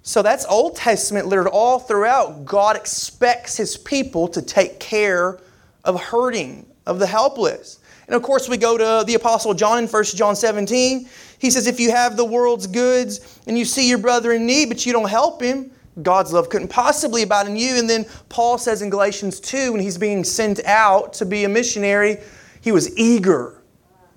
So 0.03 0.23
that's 0.23 0.45
Old 0.47 0.77
Testament 0.77 1.27
littered 1.27 1.47
all 1.47 1.79
throughout. 1.79 2.45
God 2.45 2.77
expects 2.77 3.57
his 3.57 3.77
people 3.77 4.27
to 4.29 4.43
take 4.43 4.81
care 4.81 5.39
of 5.85 6.01
hurting, 6.01 6.67
of 6.87 6.99
the 6.99 7.07
helpless. 7.07 7.79
And 8.07 8.17
of 8.17 8.23
course, 8.23 8.49
we 8.49 8.57
go 8.57 8.77
to 8.77 9.07
the 9.07 9.15
Apostle 9.15 9.55
John 9.55 9.79
in 9.79 9.87
1 9.87 10.05
John 10.05 10.35
17. 10.35 11.09
He 11.39 11.51
says, 11.51 11.69
If 11.69 11.79
you 11.79 11.93
have 11.93 12.17
the 12.17 12.25
world's 12.25 12.67
goods 12.67 13.39
and 13.47 13.57
you 13.57 13.65
see 13.65 13.89
your 13.89 13.99
brother 13.99 14.33
in 14.33 14.47
need, 14.47 14.69
but 14.69 14.85
you 14.85 14.93
don't 14.93 15.09
help 15.09 15.41
him, 15.41 15.71
God's 16.03 16.33
love 16.33 16.49
couldn't 16.49 16.69
possibly 16.69 17.23
abide 17.23 17.47
in 17.47 17.57
you. 17.57 17.77
And 17.77 17.89
then 17.89 18.07
Paul 18.29 18.59
says 18.59 18.83
in 18.83 18.91
Galatians 18.91 19.39
2, 19.39 19.73
when 19.73 19.81
he's 19.81 19.99
being 19.99 20.25
sent 20.25 20.65
out 20.65 21.13
to 21.15 21.25
be 21.25 21.45
a 21.45 21.49
missionary, 21.49 22.19
he 22.61 22.73
was 22.73 22.97
eager. 22.99 23.60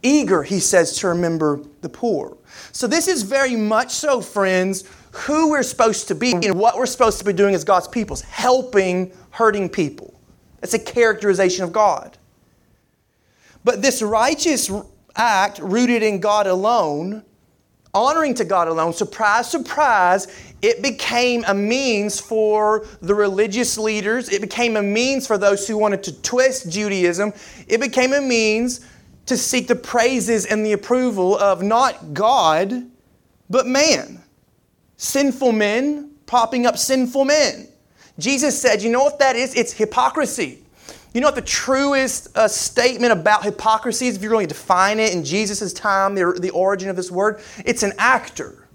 Eager, 0.03 0.44
he 0.44 0.59
says, 0.59 0.97
to 0.97 1.07
remember 1.07 1.61
the 1.81 1.89
poor. 1.89 2.38
So, 2.71 2.85
this 2.88 3.07
is 3.07 3.23
very 3.23 3.55
much 3.55 3.91
so, 3.91 4.22
friends, 4.22 4.83
who 5.12 5.50
we're 5.50 5.63
supposed 5.63 6.07
to 6.10 6.15
be 6.15 6.33
and 6.33 6.55
what 6.55 6.77
we're 6.77 6.86
supposed 6.86 7.19
to 7.19 7.25
be 7.25 7.33
doing 7.33 7.55
as 7.55 7.63
God's 7.63 7.88
people, 7.88 8.17
helping 8.29 9.12
hurting 9.31 9.69
people. 9.69 10.13
That's 10.60 10.74
a 10.74 10.79
characterization 10.79 11.63
of 11.63 11.72
God. 11.72 12.17
But 13.63 13.81
this 13.81 14.01
righteous 14.01 14.72
act, 15.15 15.60
rooted 15.60 16.03
in 16.03 16.19
God 16.19 16.48
alone, 16.48 17.24
honoring 17.93 18.33
to 18.36 18.45
God 18.45 18.67
alone, 18.67 18.93
surprise, 18.93 19.50
surprise, 19.50 20.27
it 20.62 20.81
became 20.81 21.43
a 21.48 21.53
means 21.53 22.19
for 22.19 22.88
the 23.01 23.13
religious 23.13 23.77
leaders. 23.77 24.29
It 24.29 24.41
became 24.41 24.77
a 24.77 24.81
means 24.81 25.27
for 25.27 25.38
those 25.38 25.67
who 25.67 25.77
wanted 25.77 26.01
to 26.03 26.22
twist 26.22 26.69
Judaism. 26.69 27.33
It 27.67 27.79
became 27.79 28.13
a 28.13 28.22
means 28.22 28.81
to 29.25 29.38
seek 29.38 29.68
the 29.68 29.75
praises 29.75 30.46
and 30.46 30.65
the 30.65 30.74
approval 30.74 31.38
of 31.38 31.62
not 31.63 32.13
God, 32.13 32.89
but 33.50 33.68
man. 33.68 34.22
Sinful 34.98 35.51
men 35.51 36.12
propping 36.25 36.65
up 36.65 36.77
sinful 36.77 37.25
men. 37.25 37.68
Jesus 38.20 38.60
said, 38.60 38.82
You 38.82 38.92
know 38.92 39.03
what 39.03 39.20
that 39.20 39.36
is? 39.36 39.56
It's 39.56 39.74
hypocrisy. 39.74 40.60
You 41.13 41.22
know 41.22 41.27
what 41.27 41.36
the 41.36 41.42
truest 41.42 42.36
uh, 42.36 42.48
statement 42.48 43.13
about 43.13 43.44
hypocrisy 43.44 44.08
is, 44.08 44.15
if 44.15 44.22
you're 44.24 44.32
going 44.32 44.48
to 44.48 44.53
define 44.53 45.00
it 45.00 45.13
in 45.13 45.24
Jesus' 45.24 45.72
time, 45.72 46.15
the, 46.15 46.38
the 46.39 46.50
origin 46.50 46.89
of 46.89 46.96
this 46.96 47.12
word? 47.12 47.39
It's 47.65 47.84
an 47.84 47.94
actor. 48.00 48.68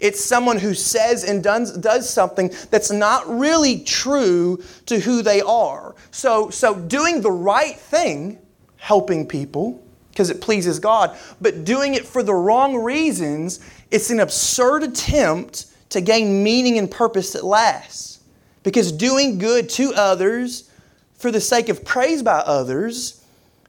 It's 0.00 0.22
someone 0.22 0.58
who 0.58 0.74
says 0.74 1.24
and 1.24 1.42
does, 1.42 1.76
does 1.78 2.10
something 2.10 2.52
that's 2.70 2.90
not 2.90 3.26
really 3.28 3.80
true 3.80 4.62
to 4.86 4.98
who 4.98 5.22
they 5.22 5.40
are. 5.40 5.94
So, 6.10 6.50
so 6.50 6.74
doing 6.74 7.22
the 7.22 7.30
right 7.30 7.76
thing, 7.76 8.38
helping 8.76 9.26
people, 9.26 9.82
because 10.16 10.30
it 10.30 10.40
pleases 10.40 10.78
God, 10.78 11.14
but 11.42 11.66
doing 11.66 11.94
it 11.94 12.06
for 12.06 12.22
the 12.22 12.32
wrong 12.32 12.74
reasons, 12.74 13.60
it's 13.90 14.08
an 14.08 14.18
absurd 14.18 14.82
attempt 14.82 15.66
to 15.90 16.00
gain 16.00 16.42
meaning 16.42 16.78
and 16.78 16.90
purpose 16.90 17.34
that 17.34 17.44
lasts. 17.44 18.20
Because 18.62 18.92
doing 18.92 19.36
good 19.36 19.68
to 19.70 19.92
others 19.94 20.70
for 21.18 21.30
the 21.30 21.40
sake 21.40 21.68
of 21.68 21.84
praise 21.84 22.22
by 22.22 22.38
others, 22.38 23.22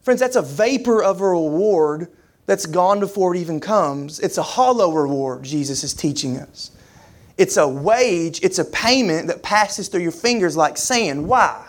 friends, 0.04 0.22
that's 0.22 0.38
a 0.38 0.42
vapor 0.42 1.04
of 1.04 1.20
a 1.20 1.28
reward 1.28 2.08
that's 2.46 2.66
gone 2.66 3.02
before 3.02 3.36
it 3.36 3.40
even 3.40 3.60
comes. 3.60 4.22
It's 4.22 4.38
a 4.38 4.44
hollow 4.44 4.94
reward, 4.94 5.44
Jesus 5.44 5.84
is 5.84 5.94
teaching 5.94 6.38
us. 6.38 6.72
It's 7.38 7.58
a 7.58 7.68
wage, 7.68 8.40
it's 8.42 8.58
a 8.58 8.66
payment 8.66 9.28
that 9.28 9.44
passes 9.44 9.90
through 9.90 10.02
your 10.02 10.14
fingers 10.14 10.56
like 10.56 10.78
sand. 10.78 11.28
Why? 11.28 11.68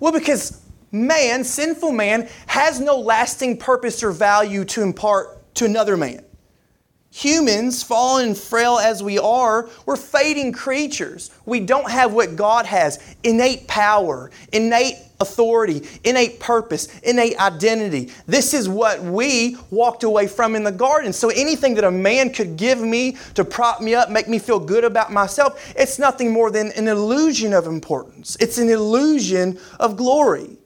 Well, 0.00 0.12
because 0.12 0.61
man, 0.92 1.42
sinful 1.42 1.92
man, 1.92 2.28
has 2.46 2.78
no 2.78 2.98
lasting 2.98 3.56
purpose 3.56 4.02
or 4.02 4.12
value 4.12 4.64
to 4.66 4.82
impart 4.82 5.54
to 5.54 5.64
another 5.64 5.96
man. 5.96 6.24
Humans, 7.14 7.82
fallen 7.82 8.28
and 8.28 8.38
frail 8.38 8.78
as 8.78 9.02
we 9.02 9.18
are, 9.18 9.68
we're 9.84 9.96
fading 9.96 10.50
creatures. 10.52 11.30
We 11.44 11.60
don't 11.60 11.90
have 11.90 12.14
what 12.14 12.36
God 12.36 12.64
has 12.64 13.16
innate 13.22 13.68
power, 13.68 14.30
innate 14.50 14.96
authority, 15.20 15.86
innate 16.04 16.40
purpose, 16.40 16.88
innate 17.00 17.38
identity. 17.38 18.10
This 18.26 18.54
is 18.54 18.66
what 18.66 19.02
we 19.02 19.58
walked 19.70 20.04
away 20.04 20.26
from 20.26 20.56
in 20.56 20.64
the 20.64 20.72
garden. 20.72 21.12
So 21.12 21.28
anything 21.28 21.74
that 21.74 21.84
a 21.84 21.90
man 21.90 22.32
could 22.32 22.56
give 22.56 22.80
me 22.80 23.18
to 23.34 23.44
prop 23.44 23.82
me 23.82 23.94
up, 23.94 24.10
make 24.10 24.26
me 24.26 24.38
feel 24.38 24.58
good 24.58 24.82
about 24.82 25.12
myself, 25.12 25.74
it's 25.76 25.98
nothing 25.98 26.32
more 26.32 26.50
than 26.50 26.72
an 26.72 26.88
illusion 26.88 27.52
of 27.52 27.66
importance. 27.66 28.38
It's 28.40 28.56
an 28.56 28.70
illusion 28.70 29.58
of 29.78 29.98
glory. 29.98 30.56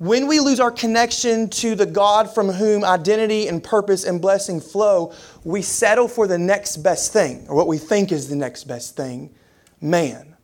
When 0.00 0.28
we 0.28 0.40
lose 0.40 0.60
our 0.60 0.70
connection 0.70 1.50
to 1.50 1.74
the 1.74 1.84
God 1.84 2.34
from 2.34 2.48
whom 2.48 2.84
identity 2.84 3.48
and 3.48 3.62
purpose 3.62 4.04
and 4.04 4.18
blessing 4.18 4.58
flow, 4.58 5.12
we 5.44 5.60
settle 5.60 6.08
for 6.08 6.26
the 6.26 6.38
next 6.38 6.78
best 6.78 7.12
thing, 7.12 7.44
or 7.50 7.54
what 7.54 7.66
we 7.66 7.76
think 7.76 8.10
is 8.10 8.26
the 8.26 8.34
next 8.34 8.64
best 8.64 8.96
thing 8.96 9.34
man. 9.78 10.36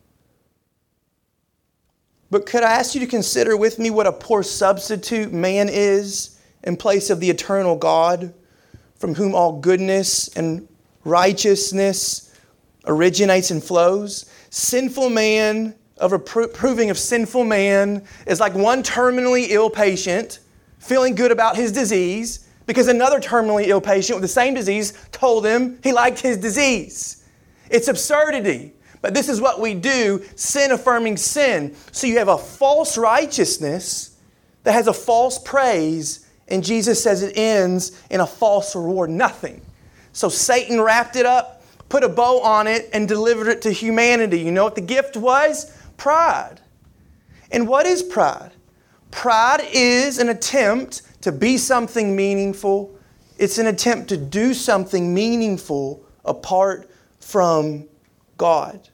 But 2.30 2.44
could 2.44 2.64
I 2.64 2.72
ask 2.72 2.94
you 2.94 3.00
to 3.00 3.06
consider 3.06 3.56
with 3.56 3.78
me 3.78 3.88
what 3.88 4.06
a 4.06 4.12
poor 4.12 4.42
substitute 4.42 5.32
man 5.32 5.70
is 5.70 6.38
in 6.62 6.76
place 6.76 7.08
of 7.08 7.20
the 7.20 7.30
eternal 7.30 7.76
God 7.76 8.34
from 8.96 9.14
whom 9.14 9.34
all 9.34 9.58
goodness 9.58 10.28
and 10.36 10.68
righteousness 11.02 12.30
originates 12.84 13.50
and 13.50 13.64
flows? 13.64 14.30
Sinful 14.50 15.08
man 15.08 15.76
of 15.98 16.12
approving 16.12 16.90
of 16.90 16.98
sinful 16.98 17.44
man 17.44 18.04
is 18.26 18.40
like 18.40 18.54
one 18.54 18.82
terminally 18.82 19.46
ill 19.48 19.70
patient 19.70 20.40
feeling 20.78 21.14
good 21.14 21.32
about 21.32 21.56
his 21.56 21.72
disease 21.72 22.46
because 22.66 22.88
another 22.88 23.20
terminally 23.20 23.66
ill 23.66 23.80
patient 23.80 24.16
with 24.16 24.22
the 24.22 24.28
same 24.28 24.54
disease 24.54 24.92
told 25.12 25.46
him 25.46 25.78
he 25.82 25.92
liked 25.92 26.20
his 26.20 26.36
disease. 26.36 27.24
It's 27.70 27.88
absurdity. 27.88 28.72
But 29.02 29.14
this 29.14 29.28
is 29.28 29.40
what 29.40 29.60
we 29.60 29.74
do 29.74 30.24
sin 30.34 30.72
affirming 30.72 31.16
sin. 31.16 31.76
So 31.92 32.06
you 32.06 32.18
have 32.18 32.28
a 32.28 32.38
false 32.38 32.98
righteousness 32.98 34.16
that 34.64 34.72
has 34.72 34.88
a 34.88 34.92
false 34.92 35.38
praise, 35.38 36.28
and 36.48 36.64
Jesus 36.64 37.02
says 37.02 37.22
it 37.22 37.36
ends 37.36 38.02
in 38.10 38.20
a 38.20 38.26
false 38.26 38.74
reward 38.74 39.10
nothing. 39.10 39.62
So 40.12 40.28
Satan 40.28 40.80
wrapped 40.80 41.14
it 41.14 41.26
up, 41.26 41.62
put 41.88 42.02
a 42.02 42.08
bow 42.08 42.40
on 42.40 42.66
it, 42.66 42.88
and 42.92 43.06
delivered 43.06 43.48
it 43.48 43.62
to 43.62 43.70
humanity. 43.70 44.40
You 44.40 44.50
know 44.50 44.64
what 44.64 44.74
the 44.74 44.80
gift 44.80 45.16
was? 45.16 45.75
Pride. 45.96 46.60
And 47.50 47.68
what 47.68 47.86
is 47.86 48.02
pride? 48.02 48.52
Pride 49.10 49.66
is 49.72 50.18
an 50.18 50.28
attempt 50.28 51.02
to 51.22 51.32
be 51.32 51.58
something 51.58 52.14
meaningful. 52.14 52.96
It's 53.38 53.58
an 53.58 53.66
attempt 53.66 54.08
to 54.08 54.16
do 54.16 54.54
something 54.54 55.14
meaningful 55.14 56.04
apart 56.24 56.90
from 57.20 57.86
God. 58.36 58.88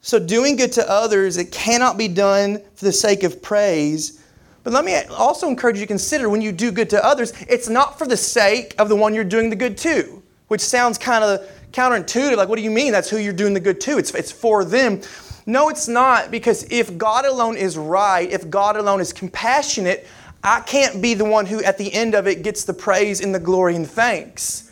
So, 0.00 0.20
doing 0.20 0.54
good 0.54 0.72
to 0.72 0.88
others, 0.88 1.36
it 1.36 1.50
cannot 1.50 1.98
be 1.98 2.06
done 2.06 2.62
for 2.76 2.84
the 2.84 2.92
sake 2.92 3.24
of 3.24 3.42
praise. 3.42 4.22
But 4.62 4.72
let 4.72 4.84
me 4.84 4.96
also 5.10 5.48
encourage 5.48 5.76
you 5.76 5.82
to 5.82 5.86
consider 5.86 6.28
when 6.28 6.40
you 6.40 6.52
do 6.52 6.72
good 6.72 6.90
to 6.90 7.04
others, 7.04 7.32
it's 7.48 7.68
not 7.68 7.98
for 7.98 8.06
the 8.06 8.16
sake 8.16 8.74
of 8.78 8.88
the 8.88 8.96
one 8.96 9.14
you're 9.14 9.24
doing 9.24 9.50
the 9.50 9.56
good 9.56 9.76
to, 9.78 10.22
which 10.48 10.60
sounds 10.60 10.98
kind 10.98 11.22
of 11.22 11.48
counterintuitive. 11.72 12.36
Like, 12.36 12.48
what 12.48 12.56
do 12.56 12.62
you 12.62 12.70
mean 12.70 12.92
that's 12.92 13.10
who 13.10 13.18
you're 13.18 13.32
doing 13.32 13.54
the 13.54 13.60
good 13.60 13.80
to? 13.82 13.98
It's, 13.98 14.14
it's 14.14 14.32
for 14.32 14.64
them. 14.64 15.02
No, 15.46 15.68
it's 15.68 15.86
not, 15.86 16.32
because 16.32 16.64
if 16.70 16.98
God 16.98 17.24
alone 17.24 17.56
is 17.56 17.78
right, 17.78 18.28
if 18.28 18.50
God 18.50 18.76
alone 18.76 19.00
is 19.00 19.12
compassionate, 19.12 20.06
I 20.42 20.60
can't 20.60 21.00
be 21.00 21.14
the 21.14 21.24
one 21.24 21.46
who 21.46 21.62
at 21.62 21.78
the 21.78 21.92
end 21.92 22.14
of 22.14 22.26
it 22.26 22.42
gets 22.42 22.64
the 22.64 22.74
praise 22.74 23.20
and 23.20 23.32
the 23.32 23.38
glory 23.38 23.76
and 23.76 23.88
thanks. 23.88 24.65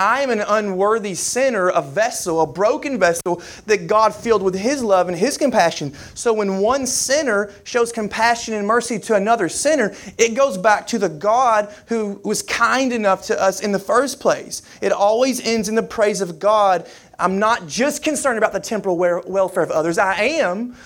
I 0.00 0.22
am 0.22 0.30
an 0.30 0.40
unworthy 0.40 1.14
sinner, 1.14 1.68
a 1.68 1.82
vessel, 1.82 2.40
a 2.40 2.46
broken 2.46 2.98
vessel 2.98 3.42
that 3.66 3.86
God 3.86 4.14
filled 4.14 4.42
with 4.42 4.54
His 4.54 4.82
love 4.82 5.08
and 5.08 5.16
His 5.16 5.36
compassion. 5.36 5.92
So 6.14 6.32
when 6.32 6.56
one 6.60 6.86
sinner 6.86 7.52
shows 7.64 7.92
compassion 7.92 8.54
and 8.54 8.66
mercy 8.66 8.98
to 8.98 9.14
another 9.14 9.50
sinner, 9.50 9.94
it 10.16 10.34
goes 10.34 10.56
back 10.56 10.86
to 10.88 10.98
the 10.98 11.10
God 11.10 11.70
who 11.88 12.18
was 12.24 12.40
kind 12.40 12.94
enough 12.94 13.26
to 13.26 13.38
us 13.38 13.60
in 13.60 13.72
the 13.72 13.78
first 13.78 14.20
place. 14.20 14.62
It 14.80 14.90
always 14.90 15.46
ends 15.46 15.68
in 15.68 15.74
the 15.74 15.82
praise 15.82 16.22
of 16.22 16.38
God. 16.38 16.88
I'm 17.18 17.38
not 17.38 17.66
just 17.66 18.02
concerned 18.02 18.38
about 18.38 18.54
the 18.54 18.60
temporal 18.60 18.96
welfare 18.96 19.62
of 19.62 19.70
others, 19.70 19.98
I 19.98 20.14
am. 20.14 20.76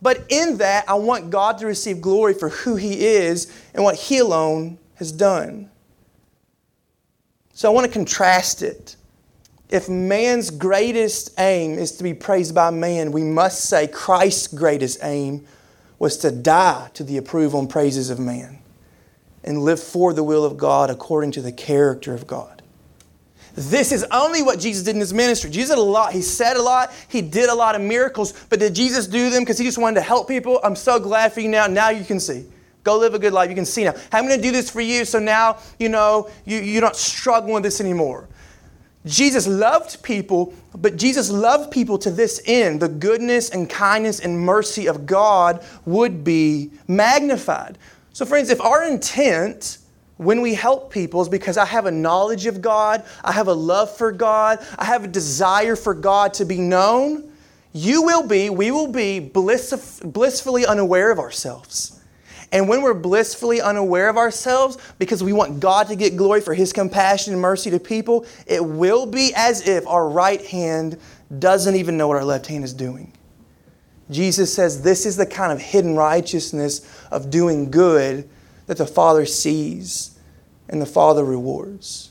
But 0.00 0.24
in 0.28 0.58
that, 0.58 0.88
I 0.88 0.94
want 0.94 1.30
God 1.30 1.58
to 1.58 1.66
receive 1.66 2.00
glory 2.00 2.34
for 2.34 2.50
who 2.50 2.76
He 2.76 3.04
is 3.04 3.52
and 3.74 3.82
what 3.82 3.96
He 3.96 4.18
alone 4.18 4.78
has 4.94 5.10
done. 5.10 5.70
So 7.52 7.70
I 7.70 7.74
want 7.74 7.86
to 7.86 7.92
contrast 7.92 8.62
it. 8.62 8.96
If 9.68 9.88
man's 9.88 10.50
greatest 10.50 11.38
aim 11.38 11.78
is 11.78 11.92
to 11.92 12.02
be 12.02 12.14
praised 12.14 12.54
by 12.54 12.70
man, 12.70 13.12
we 13.12 13.22
must 13.22 13.68
say 13.68 13.86
Christ's 13.86 14.48
greatest 14.48 14.98
aim 15.02 15.46
was 15.98 16.16
to 16.18 16.30
die 16.30 16.90
to 16.94 17.04
the 17.04 17.18
approval 17.18 17.60
and 17.60 17.70
praises 17.70 18.10
of 18.10 18.18
man 18.18 18.58
and 19.44 19.62
live 19.62 19.80
for 19.80 20.12
the 20.12 20.24
will 20.24 20.44
of 20.44 20.56
God 20.56 20.90
according 20.90 21.32
to 21.32 21.42
the 21.42 21.52
character 21.52 22.14
of 22.14 22.26
God. 22.26 22.62
This 23.54 23.92
is 23.92 24.04
only 24.10 24.42
what 24.42 24.60
Jesus 24.60 24.84
did 24.84 24.94
in 24.94 25.00
his 25.00 25.12
ministry. 25.12 25.50
Jesus 25.50 25.70
did 25.70 25.78
a 25.78 25.82
lot. 25.82 26.12
He 26.12 26.22
said 26.22 26.56
a 26.56 26.62
lot. 26.62 26.92
He 27.08 27.20
did 27.20 27.48
a 27.48 27.54
lot 27.54 27.74
of 27.74 27.80
miracles. 27.80 28.32
But 28.48 28.60
did 28.60 28.74
Jesus 28.74 29.06
do 29.06 29.28
them 29.28 29.42
because 29.42 29.58
he 29.58 29.64
just 29.64 29.78
wanted 29.78 29.96
to 29.96 30.02
help 30.02 30.28
people? 30.28 30.60
I'm 30.62 30.76
so 30.76 31.00
glad 31.00 31.32
for 31.32 31.40
you 31.40 31.48
now. 31.48 31.66
Now 31.66 31.90
you 31.90 32.04
can 32.04 32.20
see. 32.20 32.46
Go 32.90 32.98
live 32.98 33.14
a 33.14 33.20
good 33.20 33.32
life. 33.32 33.48
You 33.48 33.54
can 33.54 33.66
see 33.66 33.84
now. 33.84 33.94
I'm 34.10 34.26
going 34.26 34.36
to 34.36 34.42
do 34.42 34.50
this 34.50 34.68
for 34.68 34.80
you 34.80 35.04
so 35.04 35.20
now, 35.20 35.58
you 35.78 35.88
know, 35.88 36.28
you, 36.44 36.58
you're 36.58 36.82
not 36.82 36.96
struggling 36.96 37.54
with 37.54 37.62
this 37.62 37.80
anymore. 37.80 38.28
Jesus 39.06 39.46
loved 39.46 40.02
people, 40.02 40.52
but 40.74 40.96
Jesus 40.96 41.30
loved 41.30 41.70
people 41.70 41.98
to 41.98 42.10
this 42.10 42.42
end. 42.46 42.80
The 42.80 42.88
goodness 42.88 43.50
and 43.50 43.70
kindness 43.70 44.18
and 44.18 44.40
mercy 44.40 44.88
of 44.88 45.06
God 45.06 45.64
would 45.86 46.24
be 46.24 46.72
magnified. 46.88 47.78
So, 48.12 48.26
friends, 48.26 48.50
if 48.50 48.60
our 48.60 48.84
intent 48.84 49.78
when 50.16 50.40
we 50.40 50.54
help 50.54 50.92
people 50.92 51.22
is 51.22 51.28
because 51.28 51.56
I 51.56 51.66
have 51.66 51.86
a 51.86 51.92
knowledge 51.92 52.46
of 52.46 52.60
God, 52.60 53.04
I 53.22 53.30
have 53.30 53.46
a 53.46 53.54
love 53.54 53.96
for 53.96 54.10
God, 54.10 54.58
I 54.76 54.84
have 54.84 55.04
a 55.04 55.08
desire 55.08 55.76
for 55.76 55.94
God 55.94 56.34
to 56.34 56.44
be 56.44 56.58
known, 56.58 57.30
you 57.72 58.02
will 58.02 58.26
be, 58.26 58.50
we 58.50 58.72
will 58.72 58.90
be 58.90 59.20
bliss, 59.20 60.00
blissfully 60.04 60.66
unaware 60.66 61.12
of 61.12 61.20
ourselves. 61.20 61.99
And 62.52 62.68
when 62.68 62.82
we're 62.82 62.94
blissfully 62.94 63.60
unaware 63.60 64.08
of 64.08 64.16
ourselves 64.16 64.76
because 64.98 65.22
we 65.22 65.32
want 65.32 65.60
God 65.60 65.86
to 65.88 65.96
get 65.96 66.16
glory 66.16 66.40
for 66.40 66.54
His 66.54 66.72
compassion 66.72 67.32
and 67.32 67.40
mercy 67.40 67.70
to 67.70 67.78
people, 67.78 68.26
it 68.46 68.64
will 68.64 69.06
be 69.06 69.32
as 69.36 69.66
if 69.68 69.86
our 69.86 70.08
right 70.08 70.44
hand 70.44 70.98
doesn't 71.38 71.76
even 71.76 71.96
know 71.96 72.08
what 72.08 72.16
our 72.16 72.24
left 72.24 72.46
hand 72.46 72.64
is 72.64 72.74
doing. 72.74 73.12
Jesus 74.10 74.52
says 74.52 74.82
this 74.82 75.06
is 75.06 75.16
the 75.16 75.26
kind 75.26 75.52
of 75.52 75.60
hidden 75.60 75.94
righteousness 75.94 76.80
of 77.12 77.30
doing 77.30 77.70
good 77.70 78.28
that 78.66 78.78
the 78.78 78.86
Father 78.86 79.24
sees 79.24 80.18
and 80.68 80.82
the 80.82 80.86
Father 80.86 81.24
rewards. 81.24 82.10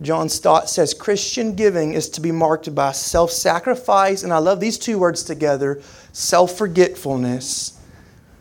John 0.00 0.28
Stott 0.28 0.68
says 0.68 0.94
Christian 0.94 1.54
giving 1.54 1.94
is 1.94 2.08
to 2.10 2.20
be 2.20 2.32
marked 2.32 2.72
by 2.74 2.92
self 2.92 3.30
sacrifice, 3.30 4.22
and 4.22 4.32
I 4.32 4.38
love 4.38 4.60
these 4.60 4.78
two 4.78 4.98
words 4.98 5.24
together 5.24 5.80
self 6.12 6.56
forgetfulness 6.56 7.78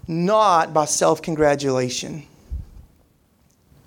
not 0.08 0.74
by 0.74 0.86
self 0.86 1.22
congratulation. 1.22 2.24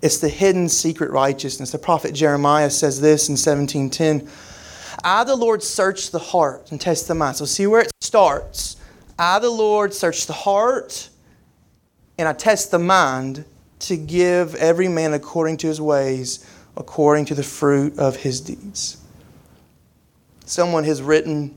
It's 0.01 0.17
the 0.19 0.29
hidden 0.29 0.69
secret 0.69 1.11
righteousness. 1.11 1.71
The 1.71 1.79
prophet 1.79 2.13
Jeremiah 2.13 2.69
says 2.69 3.01
this 3.01 3.27
in 3.29 3.33
1710 3.33 4.29
I, 5.03 5.23
the 5.23 5.35
Lord, 5.35 5.61
search 5.61 6.11
the 6.11 6.19
heart 6.19 6.71
and 6.71 6.79
test 6.79 7.07
the 7.07 7.15
mind. 7.15 7.37
So, 7.37 7.45
see 7.45 7.67
where 7.67 7.81
it 7.81 7.91
starts. 8.01 8.77
I, 9.17 9.39
the 9.39 9.49
Lord, 9.49 9.93
search 9.93 10.25
the 10.27 10.33
heart 10.33 11.09
and 12.17 12.27
I 12.27 12.33
test 12.33 12.71
the 12.71 12.79
mind 12.79 13.45
to 13.79 13.97
give 13.97 14.55
every 14.55 14.87
man 14.87 15.13
according 15.13 15.57
to 15.57 15.67
his 15.67 15.81
ways, 15.81 16.45
according 16.77 17.25
to 17.25 17.35
the 17.35 17.43
fruit 17.43 17.97
of 17.99 18.15
his 18.15 18.41
deeds. 18.41 18.97
Someone 20.45 20.83
has 20.85 21.01
written, 21.01 21.55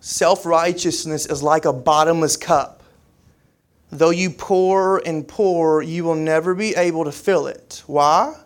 Self 0.00 0.46
righteousness 0.46 1.26
is 1.26 1.42
like 1.42 1.64
a 1.64 1.72
bottomless 1.72 2.36
cup 2.36 2.79
Though 3.92 4.10
you 4.10 4.30
pour 4.30 4.98
and 5.04 5.26
pour, 5.26 5.82
you 5.82 6.04
will 6.04 6.14
never 6.14 6.54
be 6.54 6.74
able 6.76 7.04
to 7.04 7.12
fill 7.12 7.46
it. 7.48 7.82
Why? 7.86 8.36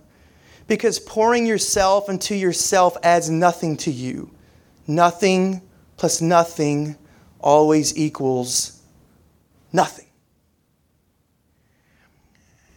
Because 0.66 0.98
pouring 0.98 1.44
yourself 1.44 2.08
into 2.08 2.34
yourself 2.34 2.96
adds 3.02 3.28
nothing 3.28 3.76
to 3.78 3.90
you. 3.90 4.30
Nothing 4.86 5.60
plus 5.96 6.20
nothing 6.20 6.96
always 7.40 7.96
equals 7.96 8.80
nothing. 9.72 10.06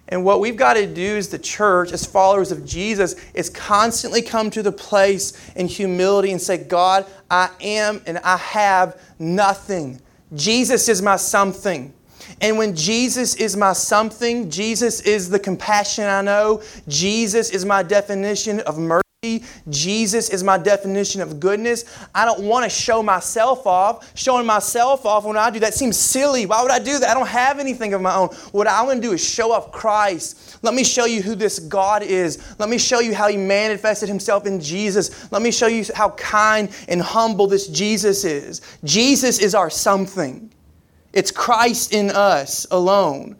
And 0.09 0.23
what 0.23 0.39
we've 0.39 0.55
got 0.55 0.75
to 0.75 0.87
do 0.87 1.17
as 1.17 1.29
the 1.29 1.39
church, 1.39 1.91
as 1.91 2.05
followers 2.05 2.51
of 2.51 2.65
Jesus, 2.65 3.15
is 3.33 3.49
constantly 3.49 4.21
come 4.21 4.49
to 4.51 4.63
the 4.63 4.71
place 4.71 5.33
in 5.55 5.67
humility 5.67 6.31
and 6.31 6.41
say, 6.41 6.57
God, 6.57 7.05
I 7.29 7.49
am 7.59 8.01
and 8.05 8.17
I 8.19 8.37
have 8.37 9.01
nothing. 9.19 10.01
Jesus 10.33 10.87
is 10.87 11.01
my 11.01 11.17
something. 11.17 11.93
And 12.41 12.57
when 12.57 12.75
Jesus 12.75 13.35
is 13.35 13.55
my 13.55 13.73
something, 13.73 14.49
Jesus 14.49 15.01
is 15.01 15.29
the 15.29 15.39
compassion 15.39 16.05
I 16.05 16.21
know, 16.21 16.61
Jesus 16.87 17.49
is 17.49 17.65
my 17.65 17.83
definition 17.83 18.59
of 18.61 18.77
mercy 18.77 19.01
Jesus 19.67 20.29
is 20.29 20.43
my 20.43 20.59
definition 20.59 21.21
of 21.21 21.39
goodness. 21.39 21.85
I 22.13 22.23
don't 22.23 22.41
want 22.41 22.65
to 22.65 22.69
show 22.69 23.01
myself 23.01 23.65
off. 23.65 24.15
Showing 24.15 24.45
myself 24.45 25.07
off 25.07 25.25
when 25.25 25.35
I 25.35 25.49
do 25.49 25.59
that 25.61 25.73
seems 25.73 25.97
silly. 25.97 26.45
Why 26.45 26.61
would 26.61 26.69
I 26.69 26.77
do 26.77 26.99
that? 26.99 27.09
I 27.09 27.15
don't 27.15 27.27
have 27.27 27.57
anything 27.57 27.95
of 27.95 28.01
my 28.01 28.13
own. 28.13 28.27
What 28.51 28.67
I 28.67 28.83
want 28.83 29.01
to 29.01 29.07
do 29.07 29.13
is 29.13 29.27
show 29.27 29.51
off 29.51 29.71
Christ. 29.71 30.59
Let 30.61 30.75
me 30.75 30.83
show 30.83 31.05
you 31.05 31.23
who 31.23 31.33
this 31.33 31.57
God 31.57 32.03
is. 32.03 32.59
Let 32.59 32.69
me 32.69 32.77
show 32.77 32.99
you 32.99 33.15
how 33.15 33.27
He 33.27 33.37
manifested 33.37 34.07
Himself 34.07 34.45
in 34.45 34.61
Jesus. 34.61 35.31
Let 35.31 35.41
me 35.41 35.49
show 35.49 35.65
you 35.65 35.83
how 35.95 36.11
kind 36.11 36.69
and 36.87 37.01
humble 37.01 37.47
this 37.47 37.67
Jesus 37.69 38.23
is. 38.23 38.61
Jesus 38.83 39.39
is 39.39 39.55
our 39.55 39.71
something, 39.71 40.51
it's 41.17 41.31
Christ 41.31 41.93
in 41.93 42.11
us 42.11 42.67
alone. 42.69 43.35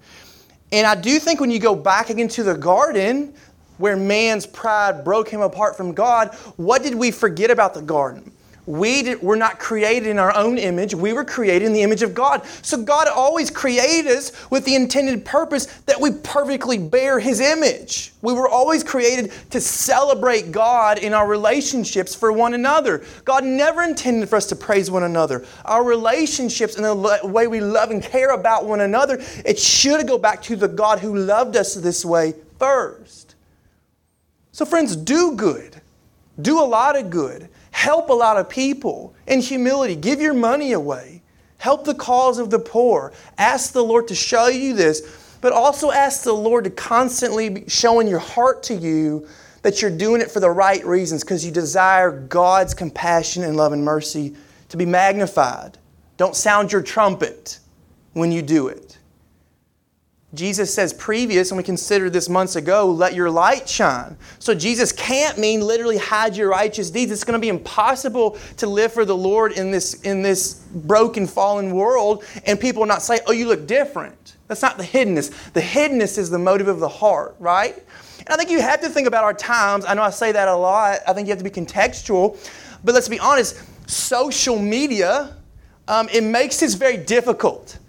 And 0.71 0.87
I 0.87 0.95
do 0.95 1.19
think 1.19 1.39
when 1.39 1.51
you 1.51 1.59
go 1.59 1.75
back 1.75 2.09
again 2.09 2.27
to 2.29 2.41
the 2.41 2.55
garden, 2.55 3.35
where 3.77 3.95
man's 3.95 4.47
pride 4.47 5.03
broke 5.03 5.29
him 5.29 5.41
apart 5.41 5.77
from 5.77 5.93
God, 5.93 6.33
what 6.55 6.81
did 6.81 6.95
we 6.95 7.11
forget 7.11 7.51
about 7.51 7.75
the 7.75 7.83
garden? 7.83 8.31
We 8.67 9.01
did, 9.01 9.21
were 9.21 9.37
not 9.37 9.59
created 9.59 10.09
in 10.09 10.19
our 10.19 10.35
own 10.35 10.57
image. 10.57 10.93
We 10.93 11.13
were 11.13 11.23
created 11.23 11.65
in 11.65 11.71
the 11.71 11.83
image 11.83 12.03
of 12.03 12.13
God. 12.13 12.45
So 12.61 12.83
God 12.83 13.07
always 13.07 13.49
created 13.49 14.11
us 14.11 14.33
with 14.51 14.65
the 14.65 14.75
intended 14.75 15.23
purpose 15.23 15.67
that 15.85 15.99
we 16.01 16.11
perfectly 16.11 16.77
bear 16.77 17.17
His 17.17 17.39
image. 17.39 18.11
We 18.21 18.33
were 18.33 18.49
always 18.49 18.83
created 18.83 19.31
to 19.51 19.61
celebrate 19.61 20.51
God 20.51 20.99
in 20.99 21.13
our 21.13 21.25
relationships 21.25 22.13
for 22.13 22.33
one 22.33 22.53
another. 22.53 23.05
God 23.23 23.45
never 23.45 23.83
intended 23.83 24.27
for 24.27 24.35
us 24.35 24.47
to 24.47 24.55
praise 24.57 24.91
one 24.91 25.03
another. 25.03 25.45
Our 25.63 25.85
relationships 25.85 26.75
and 26.75 26.83
the 26.83 27.21
way 27.23 27.47
we 27.47 27.61
love 27.61 27.89
and 27.89 28.03
care 28.03 28.31
about 28.31 28.65
one 28.65 28.81
another, 28.81 29.23
it 29.45 29.57
should 29.57 30.05
go 30.09 30.17
back 30.17 30.41
to 30.43 30.57
the 30.57 30.67
God 30.67 30.99
who 30.99 31.15
loved 31.15 31.55
us 31.55 31.73
this 31.73 32.03
way 32.03 32.33
first. 32.59 33.35
So, 34.51 34.65
friends, 34.65 34.97
do 34.97 35.35
good. 35.35 35.81
Do 36.41 36.59
a 36.59 36.65
lot 36.65 36.97
of 36.97 37.09
good. 37.09 37.47
Help 37.77 38.09
a 38.09 38.13
lot 38.13 38.37
of 38.37 38.49
people 38.49 39.13
in 39.27 39.39
humility. 39.39 39.95
Give 39.95 40.19
your 40.19 40.33
money 40.33 40.71
away. 40.71 41.21
Help 41.59 41.85
the 41.85 41.93
cause 41.93 42.39
of 42.39 42.49
the 42.49 42.57
poor. 42.57 43.13
Ask 43.37 43.71
the 43.71 43.83
Lord 43.83 44.07
to 44.07 44.15
show 44.15 44.47
you 44.47 44.73
this, 44.73 45.37
but 45.41 45.53
also 45.53 45.91
ask 45.91 46.23
the 46.23 46.33
Lord 46.33 46.63
to 46.63 46.71
constantly 46.71 47.49
be 47.49 47.69
showing 47.69 48.07
your 48.07 48.17
heart 48.17 48.63
to 48.63 48.73
you 48.73 49.27
that 49.61 49.79
you're 49.79 49.95
doing 49.95 50.21
it 50.21 50.31
for 50.31 50.39
the 50.39 50.49
right 50.49 50.83
reasons 50.87 51.23
because 51.23 51.45
you 51.45 51.51
desire 51.51 52.09
God's 52.19 52.73
compassion 52.73 53.43
and 53.43 53.55
love 53.55 53.73
and 53.73 53.85
mercy 53.85 54.35
to 54.69 54.75
be 54.75 54.87
magnified. 54.87 55.77
Don't 56.17 56.35
sound 56.35 56.71
your 56.71 56.81
trumpet 56.81 57.59
when 58.13 58.31
you 58.31 58.41
do 58.41 58.69
it. 58.69 58.96
Jesus 60.37 60.73
says 60.73 60.93
previous, 60.93 61.51
and 61.51 61.57
we 61.57 61.63
considered 61.63 62.13
this 62.13 62.29
months 62.29 62.55
ago, 62.55 62.89
let 62.89 63.13
your 63.13 63.29
light 63.29 63.67
shine. 63.67 64.15
So 64.39 64.53
Jesus 64.53 64.91
can't 64.91 65.37
mean 65.37 65.61
literally 65.61 65.97
hide 65.97 66.35
your 66.35 66.49
righteous 66.49 66.89
deeds. 66.89 67.11
It's 67.11 67.23
going 67.23 67.39
to 67.39 67.43
be 67.43 67.49
impossible 67.49 68.37
to 68.57 68.67
live 68.67 68.93
for 68.93 69.03
the 69.03 69.17
Lord 69.17 69.53
in 69.53 69.71
this, 69.71 70.01
in 70.03 70.21
this 70.21 70.53
broken, 70.73 71.27
fallen 71.27 71.71
world, 71.71 72.23
and 72.45 72.59
people 72.59 72.85
not 72.85 73.01
say, 73.01 73.19
oh, 73.27 73.31
you 73.31 73.47
look 73.47 73.67
different. 73.67 74.35
That's 74.47 74.61
not 74.61 74.77
the 74.77 74.83
hiddenness. 74.83 75.51
The 75.53 75.61
hiddenness 75.61 76.17
is 76.17 76.29
the 76.29 76.39
motive 76.39 76.67
of 76.67 76.79
the 76.79 76.87
heart, 76.87 77.35
right? 77.39 77.75
And 78.19 78.29
I 78.29 78.35
think 78.35 78.49
you 78.49 78.61
have 78.61 78.79
to 78.81 78.89
think 78.89 79.07
about 79.07 79.23
our 79.23 79.33
times. 79.33 79.85
I 79.85 79.93
know 79.93 80.03
I 80.03 80.09
say 80.09 80.31
that 80.31 80.47
a 80.47 80.55
lot. 80.55 80.99
I 81.07 81.13
think 81.13 81.27
you 81.27 81.31
have 81.31 81.43
to 81.43 81.43
be 81.43 81.49
contextual. 81.49 82.37
But 82.83 82.93
let's 82.93 83.09
be 83.09 83.19
honest, 83.19 83.61
social 83.89 84.59
media, 84.59 85.35
um, 85.87 86.07
it 86.09 86.23
makes 86.23 86.59
this 86.59 86.75
very 86.75 86.97
difficult. 86.97 87.79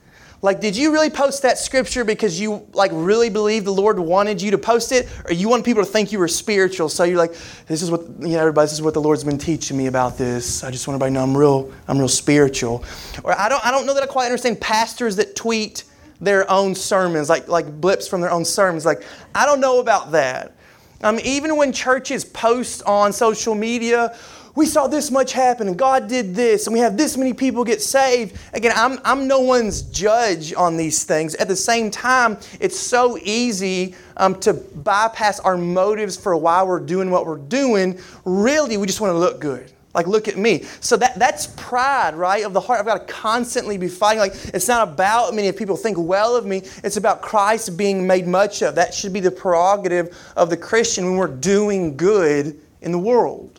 Like, 0.40 0.61
did 0.61 0.76
you 0.76 0.92
really 0.92 1.11
post 1.11 1.42
that 1.42 1.59
scripture 1.59 2.04
because 2.04 2.38
you 2.40 2.66
like 2.73 2.92
really 2.95 3.28
believe 3.28 3.64
the 3.64 3.73
Lord 3.73 3.99
wanted 3.99 4.40
you 4.40 4.52
to 4.52 4.59
post 4.59 4.92
it, 4.92 5.09
or 5.25 5.33
you 5.33 5.49
want 5.49 5.64
people 5.64 5.83
to 5.83 5.90
think 5.90 6.12
you 6.12 6.18
were 6.21 6.28
spiritual? 6.28 6.88
So 6.88 7.02
you're 7.02 7.18
like, 7.18 7.35
this 7.66 7.83
is 7.83 7.90
what 7.90 8.02
you 8.21 8.28
know, 8.28 8.40
everybody. 8.40 8.66
This 8.66 8.75
is 8.75 8.83
what 8.83 8.95
the 8.95 9.00
Lord's 9.00 9.25
been 9.25 9.38
teaching 9.38 9.76
me 9.76 9.87
about 9.87 10.16
this. 10.16 10.63
I 10.63 10.71
just 10.71 10.86
want 10.86 10.95
everybody 10.95 11.10
to 11.10 11.15
know 11.15 11.25
I'm 11.25 11.36
real. 11.36 11.73
I'm 11.89 11.99
real 11.99 12.08
spiritual. 12.08 12.84
Or 13.25 13.36
I 13.36 13.49
don't. 13.49 13.65
I 13.67 13.73
don't 13.73 13.84
know 13.84 13.95
that 13.95 14.02
I 14.02 14.06
quite 14.06 14.26
understand 14.26 14.60
pastors 14.60 15.17
that 15.17 15.34
tweet 15.34 15.84
their 16.21 16.49
own 16.50 16.75
sermons, 16.75 17.28
like 17.28 17.49
like 17.49 17.80
blips 17.80 18.06
from 18.06 18.21
their 18.21 18.30
own 18.30 18.45
sermons. 18.45 18.86
Like, 18.86 19.02
I 19.34 19.45
don't 19.45 19.60
know 19.60 19.80
about 19.80 20.13
that. 20.13 20.54
Um, 21.00 21.21
even 21.23 21.56
when 21.56 21.73
churches 21.73 22.25
post 22.25 22.82
on 22.84 23.13
social 23.13 23.54
media 23.54 24.17
we 24.54 24.67
saw 24.67 24.87
this 24.87 25.11
much 25.11 25.32
happen 25.32 25.69
and 25.69 25.78
God 25.78 26.08
did 26.08 26.34
this 26.34 26.67
and 26.67 26.75
we 26.75 26.80
have 26.80 26.97
this 26.97 27.17
many 27.17 27.32
people 27.32 27.65
get 27.65 27.80
saved. 27.80 28.37
Again, 28.52 28.73
I'm, 28.75 28.99
I'm 29.04 29.28
no 29.28 29.41
one's 29.41 29.82
judge 29.82 30.54
on 30.54 30.76
these 30.76 31.04
things. 31.04 31.34
At 31.37 31.49
the 31.49 31.56
same 31.56 31.91
time, 31.91 32.39
it's 32.61 32.78
so 32.78 33.19
easy 33.19 33.95
um, 34.17 34.39
to 34.41 34.54
bypass 34.54 35.41
our 35.41 35.56
motives 35.56 36.17
for 36.17 36.37
why 36.37 36.63
we're 36.63 36.80
doing 36.80 37.11
what 37.11 37.26
we're 37.26 37.37
doing. 37.37 37.99
Really, 38.25 38.76
we 38.76 38.87
just 38.87 39.00
want 39.00 39.13
to 39.13 39.19
look 39.19 39.41
good. 39.41 39.73
Like, 39.95 40.06
look 40.06 40.28
at 40.28 40.37
me. 40.37 40.65
So 40.80 40.97
that, 40.99 41.19
that's 41.19 41.49
pride, 41.56 42.15
right, 42.15 42.45
of 42.45 42.52
the 42.52 42.61
heart. 42.61 42.78
I've 42.78 42.87
got 42.87 43.06
to 43.06 43.13
constantly 43.13 43.78
be 43.78 43.89
fighting. 43.89 44.21
Like, 44.21 44.34
it's 44.54 44.69
not 44.69 44.87
about 44.87 45.34
me 45.34 45.49
if 45.49 45.56
people 45.56 45.76
think 45.76 45.97
well 45.99 46.37
of 46.37 46.47
me. 46.47 46.63
It's 46.84 46.97
about 46.97 47.23
Christ 47.23 47.76
being 47.76 48.06
made 48.06 48.26
much 48.26 48.63
of. 48.63 48.75
That 48.75 48.93
should 48.93 49.13
be 49.13 49.21
the 49.21 49.30
prerogative 49.30 50.17
of 50.37 50.50
the 50.50 50.56
Christian 50.56 51.04
when 51.04 51.17
we're 51.17 51.26
doing 51.26 51.97
good 51.97 52.61
in 52.80 52.93
the 52.93 52.99
world 52.99 53.58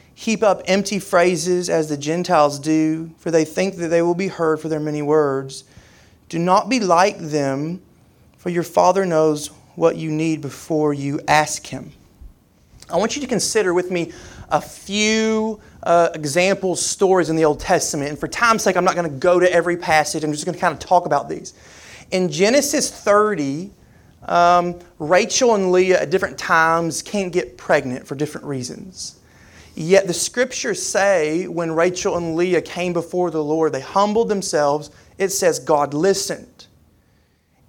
heap 0.21 0.43
up 0.43 0.61
empty 0.65 0.99
phrases 0.99 1.67
as 1.67 1.89
the 1.89 1.97
Gentiles 1.97 2.59
do, 2.59 3.09
for 3.17 3.31
they 3.31 3.43
think 3.43 3.77
that 3.77 3.87
they 3.87 4.03
will 4.03 4.13
be 4.13 4.27
heard 4.27 4.59
for 4.59 4.69
their 4.69 4.79
many 4.79 5.01
words. 5.01 5.63
Do 6.29 6.37
not 6.37 6.69
be 6.69 6.79
like 6.79 7.17
them, 7.17 7.81
for 8.37 8.49
your 8.49 8.61
Father 8.61 9.03
knows 9.03 9.47
what 9.73 9.95
you 9.95 10.11
need 10.11 10.39
before 10.39 10.93
you 10.93 11.19
ask 11.27 11.65
Him. 11.65 11.91
I 12.87 12.97
want 12.97 13.15
you 13.15 13.21
to 13.23 13.27
consider 13.27 13.73
with 13.73 13.89
me 13.89 14.11
a 14.49 14.61
few 14.61 15.59
uh, 15.81 16.09
examples, 16.13 16.85
stories 16.85 17.31
in 17.31 17.35
the 17.35 17.45
Old 17.45 17.59
Testament. 17.59 18.11
And 18.11 18.19
for 18.19 18.27
time's 18.27 18.61
sake, 18.61 18.77
I'm 18.77 18.83
not 18.83 18.93
going 18.93 19.09
to 19.09 19.17
go 19.17 19.39
to 19.39 19.51
every 19.51 19.75
passage. 19.75 20.23
I'm 20.23 20.33
just 20.33 20.45
going 20.45 20.53
to 20.53 20.61
kind 20.61 20.71
of 20.71 20.79
talk 20.79 21.07
about 21.07 21.29
these. 21.29 21.55
In 22.11 22.29
Genesis 22.29 22.91
30, 22.91 23.71
um, 24.27 24.77
Rachel 24.99 25.55
and 25.55 25.71
Leah 25.71 26.03
at 26.03 26.11
different 26.11 26.37
times 26.37 27.01
can't 27.01 27.33
get 27.33 27.57
pregnant 27.57 28.05
for 28.05 28.13
different 28.13 28.45
reasons. 28.45 29.17
Yet 29.75 30.07
the 30.07 30.13
scriptures 30.13 30.85
say 30.85 31.47
when 31.47 31.71
Rachel 31.71 32.17
and 32.17 32.35
Leah 32.35 32.61
came 32.61 32.93
before 32.93 33.31
the 33.31 33.43
Lord, 33.43 33.71
they 33.71 33.81
humbled 33.81 34.29
themselves. 34.29 34.91
It 35.17 35.29
says 35.29 35.59
God 35.59 35.93
listened. 35.93 36.67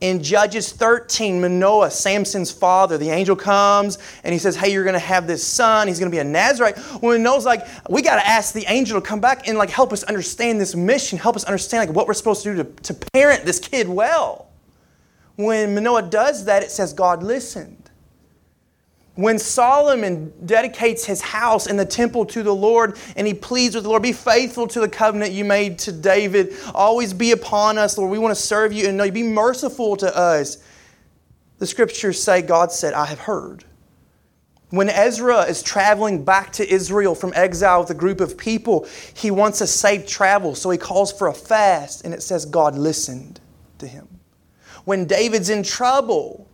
In 0.00 0.20
Judges 0.20 0.72
13, 0.72 1.40
Manoah, 1.40 1.88
Samson's 1.88 2.50
father, 2.50 2.98
the 2.98 3.10
angel 3.10 3.36
comes 3.36 3.98
and 4.24 4.32
he 4.32 4.38
says, 4.40 4.56
Hey, 4.56 4.72
you're 4.72 4.82
going 4.82 4.94
to 4.94 4.98
have 4.98 5.28
this 5.28 5.46
son. 5.46 5.86
He's 5.86 6.00
going 6.00 6.10
to 6.10 6.14
be 6.14 6.18
a 6.18 6.24
Nazarite. 6.24 6.76
Well, 7.00 7.16
Manoah's 7.16 7.44
like, 7.44 7.64
We 7.88 8.02
got 8.02 8.16
to 8.16 8.26
ask 8.26 8.52
the 8.52 8.64
angel 8.66 9.00
to 9.00 9.06
come 9.06 9.20
back 9.20 9.46
and 9.46 9.56
like 9.56 9.70
help 9.70 9.92
us 9.92 10.02
understand 10.02 10.60
this 10.60 10.74
mission, 10.74 11.18
help 11.18 11.36
us 11.36 11.44
understand 11.44 11.86
like 11.86 11.96
what 11.96 12.08
we're 12.08 12.14
supposed 12.14 12.42
to 12.42 12.52
do 12.52 12.64
to, 12.64 12.82
to 12.82 12.94
parent 13.12 13.44
this 13.44 13.60
kid 13.60 13.88
well. 13.88 14.48
When 15.36 15.72
Manoah 15.76 16.02
does 16.02 16.46
that, 16.46 16.64
it 16.64 16.72
says 16.72 16.92
God 16.92 17.22
listened. 17.22 17.81
When 19.14 19.38
Solomon 19.38 20.32
dedicates 20.46 21.04
his 21.04 21.20
house 21.20 21.66
and 21.66 21.78
the 21.78 21.84
temple 21.84 22.24
to 22.26 22.42
the 22.42 22.54
Lord 22.54 22.96
and 23.14 23.26
he 23.26 23.34
pleads 23.34 23.74
with 23.74 23.84
the 23.84 23.90
Lord, 23.90 24.02
be 24.02 24.12
faithful 24.12 24.66
to 24.68 24.80
the 24.80 24.88
covenant 24.88 25.32
you 25.32 25.44
made 25.44 25.78
to 25.80 25.92
David. 25.92 26.54
Always 26.74 27.12
be 27.12 27.32
upon 27.32 27.76
us, 27.76 27.98
Lord. 27.98 28.10
We 28.10 28.18
want 28.18 28.34
to 28.34 28.40
serve 28.40 28.72
you 28.72 28.88
and 28.88 28.96
know 28.96 29.04
you. 29.04 29.12
Be 29.12 29.22
merciful 29.22 29.96
to 29.96 30.16
us. 30.16 30.58
The 31.58 31.66
scriptures 31.66 32.22
say, 32.22 32.40
God 32.40 32.72
said, 32.72 32.94
I 32.94 33.04
have 33.06 33.20
heard. 33.20 33.64
When 34.70 34.88
Ezra 34.88 35.42
is 35.42 35.62
traveling 35.62 36.24
back 36.24 36.50
to 36.54 36.66
Israel 36.66 37.14
from 37.14 37.34
exile 37.36 37.80
with 37.80 37.90
a 37.90 37.94
group 37.94 38.22
of 38.22 38.38
people, 38.38 38.88
he 39.12 39.30
wants 39.30 39.60
a 39.60 39.66
safe 39.66 40.06
travel, 40.06 40.54
so 40.54 40.70
he 40.70 40.78
calls 40.78 41.12
for 41.12 41.28
a 41.28 41.34
fast, 41.34 42.06
and 42.06 42.14
it 42.14 42.22
says 42.22 42.46
God 42.46 42.78
listened 42.78 43.38
to 43.78 43.86
him. 43.86 44.08
When 44.86 45.04
David's 45.04 45.50
in 45.50 45.62
trouble, 45.62 46.48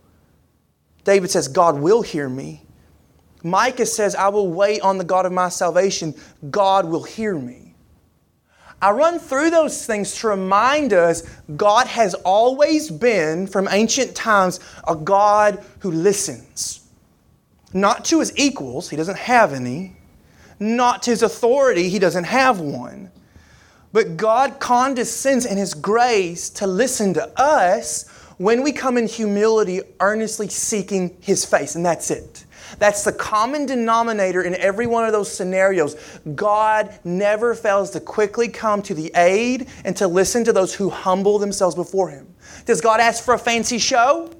David 1.09 1.31
says, 1.31 1.47
God 1.47 1.79
will 1.79 2.03
hear 2.03 2.29
me. 2.29 2.61
Micah 3.41 3.87
says, 3.87 4.13
I 4.13 4.27
will 4.27 4.47
wait 4.51 4.81
on 4.81 4.99
the 4.99 5.03
God 5.03 5.25
of 5.25 5.31
my 5.31 5.49
salvation. 5.49 6.13
God 6.51 6.85
will 6.85 7.01
hear 7.01 7.35
me. 7.35 7.73
I 8.79 8.91
run 8.91 9.17
through 9.17 9.49
those 9.49 9.87
things 9.87 10.13
to 10.19 10.27
remind 10.27 10.93
us 10.93 11.23
God 11.55 11.87
has 11.87 12.13
always 12.13 12.91
been, 12.91 13.47
from 13.47 13.67
ancient 13.71 14.13
times, 14.15 14.59
a 14.87 14.95
God 14.95 15.65
who 15.79 15.89
listens. 15.89 16.87
not 17.73 18.05
to 18.05 18.19
his 18.19 18.31
equals, 18.37 18.89
he 18.89 18.95
doesn't 18.95 19.17
have 19.17 19.53
any, 19.53 19.95
not 20.59 21.03
to 21.03 21.11
his 21.11 21.23
authority, 21.23 21.89
he 21.89 21.99
doesn't 21.99 22.25
have 22.25 22.59
one. 22.59 23.11
But 23.91 24.17
God 24.17 24.59
condescends 24.59 25.45
in 25.45 25.57
his 25.57 25.73
grace 25.73 26.49
to 26.51 26.67
listen 26.67 27.13
to 27.15 27.41
us 27.41 28.05
when 28.39 28.63
we 28.63 28.71
come 28.71 28.97
in 28.97 29.05
humility, 29.05 29.81
earnestly 29.99 30.47
seeking 30.47 31.17
his 31.19 31.43
face, 31.43 31.75
and 31.75 31.85
that's 31.85 32.09
it. 32.09 32.45
That's 32.77 33.03
the 33.03 33.11
common 33.11 33.65
denominator 33.65 34.43
in 34.43 34.55
every 34.55 34.87
one 34.87 35.03
of 35.03 35.11
those 35.11 35.29
scenarios. 35.29 35.97
God 36.35 36.97
never 37.03 37.53
fails 37.53 37.91
to 37.91 37.99
quickly 37.99 38.47
come 38.47 38.81
to 38.83 38.93
the 38.93 39.11
aid 39.13 39.67
and 39.83 39.95
to 39.97 40.07
listen 40.07 40.45
to 40.45 40.53
those 40.53 40.73
who 40.73 40.89
humble 40.89 41.37
themselves 41.37 41.75
before 41.75 42.09
Him. 42.09 42.33
Does 42.65 42.79
God 42.79 43.01
ask 43.01 43.25
for 43.25 43.33
a 43.33 43.39
fancy 43.39 43.77
show? 43.77 44.31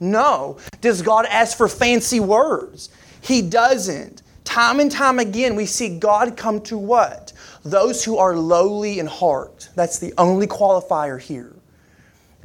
No. 0.00 0.58
Does 0.82 1.00
God 1.00 1.24
ask 1.24 1.56
for 1.56 1.66
fancy 1.66 2.20
words? 2.20 2.90
He 3.22 3.40
doesn't. 3.40 4.20
Time 4.44 4.80
and 4.80 4.92
time 4.92 5.18
again, 5.18 5.56
we 5.56 5.64
see 5.64 5.98
God 5.98 6.36
come 6.36 6.60
to 6.62 6.76
what? 6.76 7.32
Those 7.64 8.04
who 8.04 8.18
are 8.18 8.36
lowly 8.36 8.98
in 8.98 9.06
heart. 9.06 9.70
That's 9.76 9.98
the 9.98 10.12
only 10.18 10.46
qualifier 10.46 11.18
here. 11.18 11.54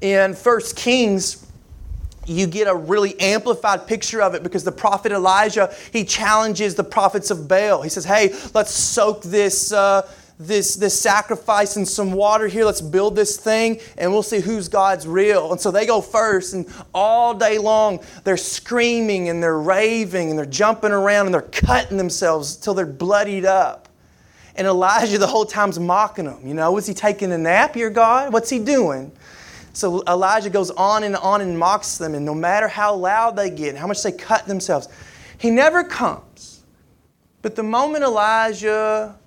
In 0.01 0.33
1 0.33 0.61
Kings, 0.75 1.45
you 2.25 2.47
get 2.47 2.67
a 2.67 2.75
really 2.75 3.19
amplified 3.19 3.87
picture 3.87 4.21
of 4.21 4.35
it 4.35 4.43
because 4.43 4.63
the 4.63 4.71
prophet 4.71 5.11
Elijah, 5.11 5.73
he 5.93 6.03
challenges 6.03 6.75
the 6.75 6.83
prophets 6.83 7.31
of 7.31 7.47
Baal. 7.47 7.81
He 7.81 7.89
says, 7.89 8.05
hey, 8.05 8.33
let's 8.53 8.71
soak 8.71 9.23
this. 9.23 9.71
Uh, 9.71 10.07
this, 10.37 10.75
this 10.75 10.99
sacrifice 10.99 11.77
and 11.77 11.87
some 11.87 12.11
water 12.11 12.47
here. 12.47 12.65
Let's 12.65 12.81
build 12.81 13.15
this 13.15 13.37
thing 13.37 13.79
and 13.97 14.11
we'll 14.11 14.23
see 14.23 14.39
who's 14.41 14.67
God's 14.67 15.07
real. 15.07 15.51
And 15.51 15.61
so 15.61 15.71
they 15.71 15.85
go 15.85 16.01
first, 16.01 16.53
and 16.53 16.65
all 16.93 17.33
day 17.33 17.57
long 17.57 18.03
they're 18.23 18.35
screaming 18.35 19.29
and 19.29 19.41
they're 19.41 19.59
raving 19.59 20.29
and 20.29 20.37
they're 20.37 20.45
jumping 20.45 20.91
around 20.91 21.27
and 21.27 21.33
they're 21.33 21.41
cutting 21.41 21.97
themselves 21.97 22.57
till 22.57 22.73
they're 22.73 22.85
bloodied 22.85 23.45
up. 23.45 23.87
And 24.57 24.67
Elijah 24.67 25.17
the 25.17 25.27
whole 25.27 25.45
time's 25.45 25.79
mocking 25.79 26.25
them. 26.25 26.45
You 26.45 26.53
know, 26.53 26.71
was 26.71 26.85
he 26.85 26.93
taking 26.93 27.31
a 27.31 27.37
nap, 27.37 27.75
your 27.75 27.89
God? 27.89 28.33
What's 28.33 28.49
he 28.49 28.59
doing? 28.59 29.11
So 29.75 30.01
Elijah 30.07 30.49
goes 30.49 30.71
on 30.71 31.03
and 31.03 31.17
on 31.17 31.41
and 31.41 31.59
mocks 31.59 31.97
them, 31.97 32.15
and 32.15 32.25
no 32.25 32.33
matter 32.33 32.69
how 32.69 32.95
loud 32.95 33.35
they 33.35 33.49
get, 33.49 33.75
how 33.75 33.87
much 33.87 34.01
they 34.03 34.13
cut 34.13 34.47
themselves, 34.47 34.87
he 35.37 35.49
never 35.51 35.83
comes. 35.83 36.63
But 37.41 37.57
the 37.57 37.63
moment 37.63 38.05
Elijah 38.05 39.17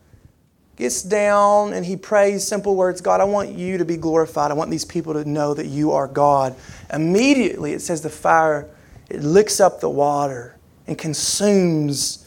gets 0.76 1.02
down 1.02 1.74
and 1.74 1.84
he 1.84 1.96
prays 1.96 2.46
simple 2.46 2.76
words 2.76 3.02
God, 3.02 3.20
I 3.20 3.24
want 3.24 3.50
you 3.50 3.76
to 3.76 3.84
be 3.84 3.98
glorified. 3.98 4.50
I 4.50 4.54
want 4.54 4.70
these 4.70 4.86
people 4.86 5.12
to 5.12 5.28
know 5.28 5.52
that 5.52 5.66
you 5.66 5.92
are 5.92 6.08
God. 6.08 6.56
Immediately, 6.90 7.74
it 7.74 7.82
says 7.82 8.00
the 8.00 8.08
fire, 8.08 8.70
it 9.10 9.20
licks 9.20 9.60
up 9.60 9.80
the 9.80 9.90
water 9.90 10.56
and 10.86 10.96
consumes 10.96 12.26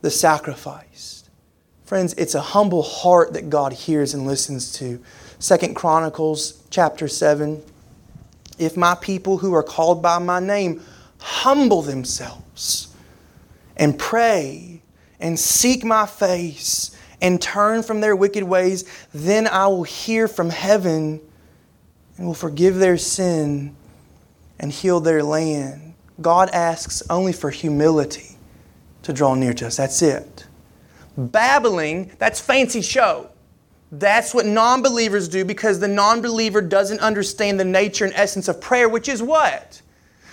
the 0.00 0.10
sacrifice. 0.10 1.28
Friends, 1.84 2.14
it's 2.14 2.34
a 2.34 2.40
humble 2.40 2.82
heart 2.82 3.34
that 3.34 3.50
God 3.50 3.74
hears 3.74 4.14
and 4.14 4.26
listens 4.26 4.72
to. 4.74 5.02
Second 5.40 5.74
Chronicles 5.74 6.62
chapter 6.68 7.08
7. 7.08 7.62
If 8.58 8.76
my 8.76 8.94
people 8.94 9.38
who 9.38 9.54
are 9.54 9.62
called 9.62 10.02
by 10.02 10.18
my 10.18 10.38
name 10.38 10.82
humble 11.18 11.80
themselves 11.80 12.94
and 13.74 13.98
pray 13.98 14.82
and 15.18 15.38
seek 15.38 15.82
my 15.82 16.04
face 16.04 16.94
and 17.22 17.40
turn 17.40 17.82
from 17.82 18.02
their 18.02 18.14
wicked 18.14 18.44
ways, 18.44 18.84
then 19.14 19.46
I 19.46 19.66
will 19.68 19.82
hear 19.82 20.28
from 20.28 20.50
heaven 20.50 21.22
and 22.18 22.26
will 22.26 22.34
forgive 22.34 22.76
their 22.76 22.98
sin 22.98 23.74
and 24.58 24.70
heal 24.70 25.00
their 25.00 25.22
land. 25.22 25.94
God 26.20 26.50
asks 26.50 27.02
only 27.08 27.32
for 27.32 27.48
humility 27.48 28.36
to 29.04 29.14
draw 29.14 29.34
near 29.34 29.54
to 29.54 29.68
us. 29.68 29.78
That's 29.78 30.02
it. 30.02 30.44
Babbling, 31.16 32.10
that's 32.18 32.40
fancy 32.40 32.82
show. 32.82 33.30
That's 33.92 34.32
what 34.32 34.46
non 34.46 34.82
believers 34.82 35.28
do 35.28 35.44
because 35.44 35.80
the 35.80 35.88
non 35.88 36.22
believer 36.22 36.60
doesn't 36.60 37.00
understand 37.00 37.58
the 37.58 37.64
nature 37.64 38.04
and 38.04 38.14
essence 38.14 38.48
of 38.48 38.60
prayer, 38.60 38.88
which 38.88 39.08
is 39.08 39.22
what? 39.22 39.82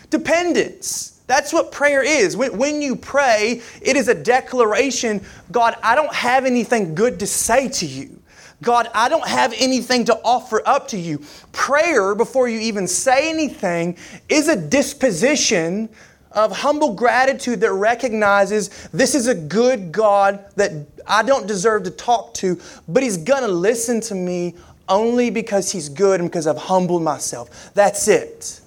Dependence. 0.10 1.20
That's 1.28 1.52
what 1.52 1.72
prayer 1.72 2.02
is. 2.04 2.38
When, 2.38 2.58
when 2.58 2.82
you 2.82 2.96
pray, 2.96 3.62
it 3.82 3.98
is 3.98 4.08
a 4.08 4.16
declaration 4.16 5.22
God, 5.52 5.76
I 5.84 5.96
don't 5.96 6.14
have 6.14 6.46
anything 6.46 6.96
good 6.96 7.20
to 7.20 7.28
say 7.28 7.68
to 7.70 7.86
you. 7.86 8.22
God, 8.62 8.90
I 8.94 9.08
don't 9.10 9.28
have 9.28 9.54
anything 9.58 10.06
to 10.06 10.20
offer 10.24 10.64
up 10.66 10.88
to 10.90 10.98
you. 10.98 11.22
Prayer, 11.52 12.16
before 12.16 12.48
you 12.48 12.60
even 12.60 12.88
say 12.88 13.30
anything, 13.30 13.98
is 14.30 14.48
a 14.48 14.56
disposition 14.56 15.90
of 16.38 16.56
humble 16.56 16.94
gratitude 16.94 17.60
that 17.62 17.74
recognizes 17.74 18.70
this 18.94 19.16
is 19.16 19.26
a 19.26 19.34
good 19.34 19.92
God 19.92 20.46
that 20.56 20.72
I 21.08 21.24
don't 21.24 21.48
deserve 21.48 21.84
to 21.84 21.92
talk 21.92 22.36
to, 22.36 22.60
but 22.88 23.02
He's 23.02 23.18
going 23.18 23.42
to 23.42 23.48
listen 23.48 24.00
to 24.02 24.16
me 24.16 24.56
only 24.88 25.32
because 25.32 25.72
He's 25.72 25.90
good 25.90 26.22
and 26.22 26.30
because 26.30 26.46
I've 26.46 26.58
humbled 26.58 27.02
myself. 27.02 27.74
That's 27.74 28.08
it. 28.08 28.62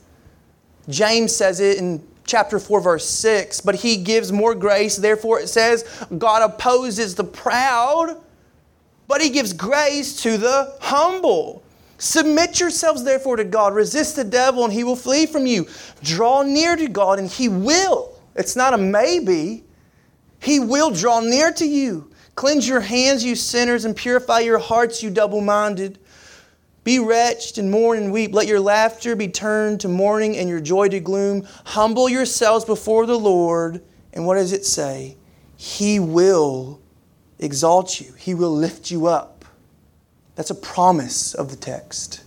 James 0.89 1.35
says 1.35 1.61
it 1.61 1.79
in 1.79 2.05
chapter 2.27 2.59
4, 2.59 2.81
verse 2.81 3.07
6. 3.09 3.61
But 3.61 3.77
he 3.77 3.97
gives 3.97 4.33
more 4.33 4.57
grace. 4.57 4.97
Therefore, 4.97 5.39
it 5.39 5.49
says, 5.49 5.85
God 6.19 6.43
opposes 6.43 7.15
the 7.15 7.25
proud, 7.25 8.21
but 9.07 9.21
he 9.21 9.31
gives 9.31 9.53
grace 9.53 10.21
to 10.23 10.39
the 10.39 10.77
humble. 10.81 11.63
Submit 12.01 12.59
yourselves, 12.59 13.05
therefore, 13.05 13.37
to 13.37 13.45
God. 13.45 13.75
Resist 13.75 14.17
the 14.17 14.25
devil, 14.25 14.65
and 14.65 14.73
he 14.73 14.85
will 14.85 14.97
flee 14.97 15.27
from 15.27 15.47
you. 15.47 15.69
Draw 16.03 16.45
near 16.45 16.75
to 16.75 16.89
God, 16.89 17.19
and 17.19 17.29
he 17.29 17.49
will. 17.51 18.19
It's 18.35 18.57
not 18.57 18.73
a 18.73 18.79
maybe. 18.79 19.65
He 20.41 20.61
will 20.61 20.91
draw 20.91 21.21
near 21.21 21.53
to 21.53 21.67
you. 21.67 22.11
Cleanse 22.37 22.67
your 22.67 22.81
hands, 22.81 23.23
you 23.23 23.37
sinners, 23.37 23.85
and 23.85 23.95
purify 23.95 24.39
your 24.39 24.59
hearts, 24.59 25.03
you 25.03 25.11
double 25.11 25.43
minded. 25.43 25.99
Be 26.85 26.99
wretched 26.99 27.59
and 27.59 27.71
mourn 27.71 27.99
and 27.99 28.11
weep. 28.11 28.33
Let 28.33 28.47
your 28.47 28.61
laughter 28.61 29.15
be 29.15 29.29
turned 29.29 29.81
to 29.81 29.89
mourning 29.89 30.39
and 30.39 30.49
your 30.49 30.61
joy 30.61 30.89
to 30.89 31.01
gloom. 31.01 31.47
Humble 31.67 32.09
yourselves 32.09 32.65
before 32.65 33.05
the 33.05 33.19
Lord. 33.19 33.83
And 34.15 34.25
what 34.25 34.37
does 34.37 34.55
it 34.55 34.65
say? 34.65 35.19
He 35.55 36.01
will 36.01 36.81
exalt 37.39 38.01
you, 38.01 38.15
He 38.15 38.33
will 38.33 38.57
lift 38.57 38.91
you 38.91 39.07
up. 39.07 39.40
That's 40.41 40.49
a 40.49 40.55
promise 40.55 41.35
of 41.35 41.51
the 41.51 41.57
text. 41.57 42.25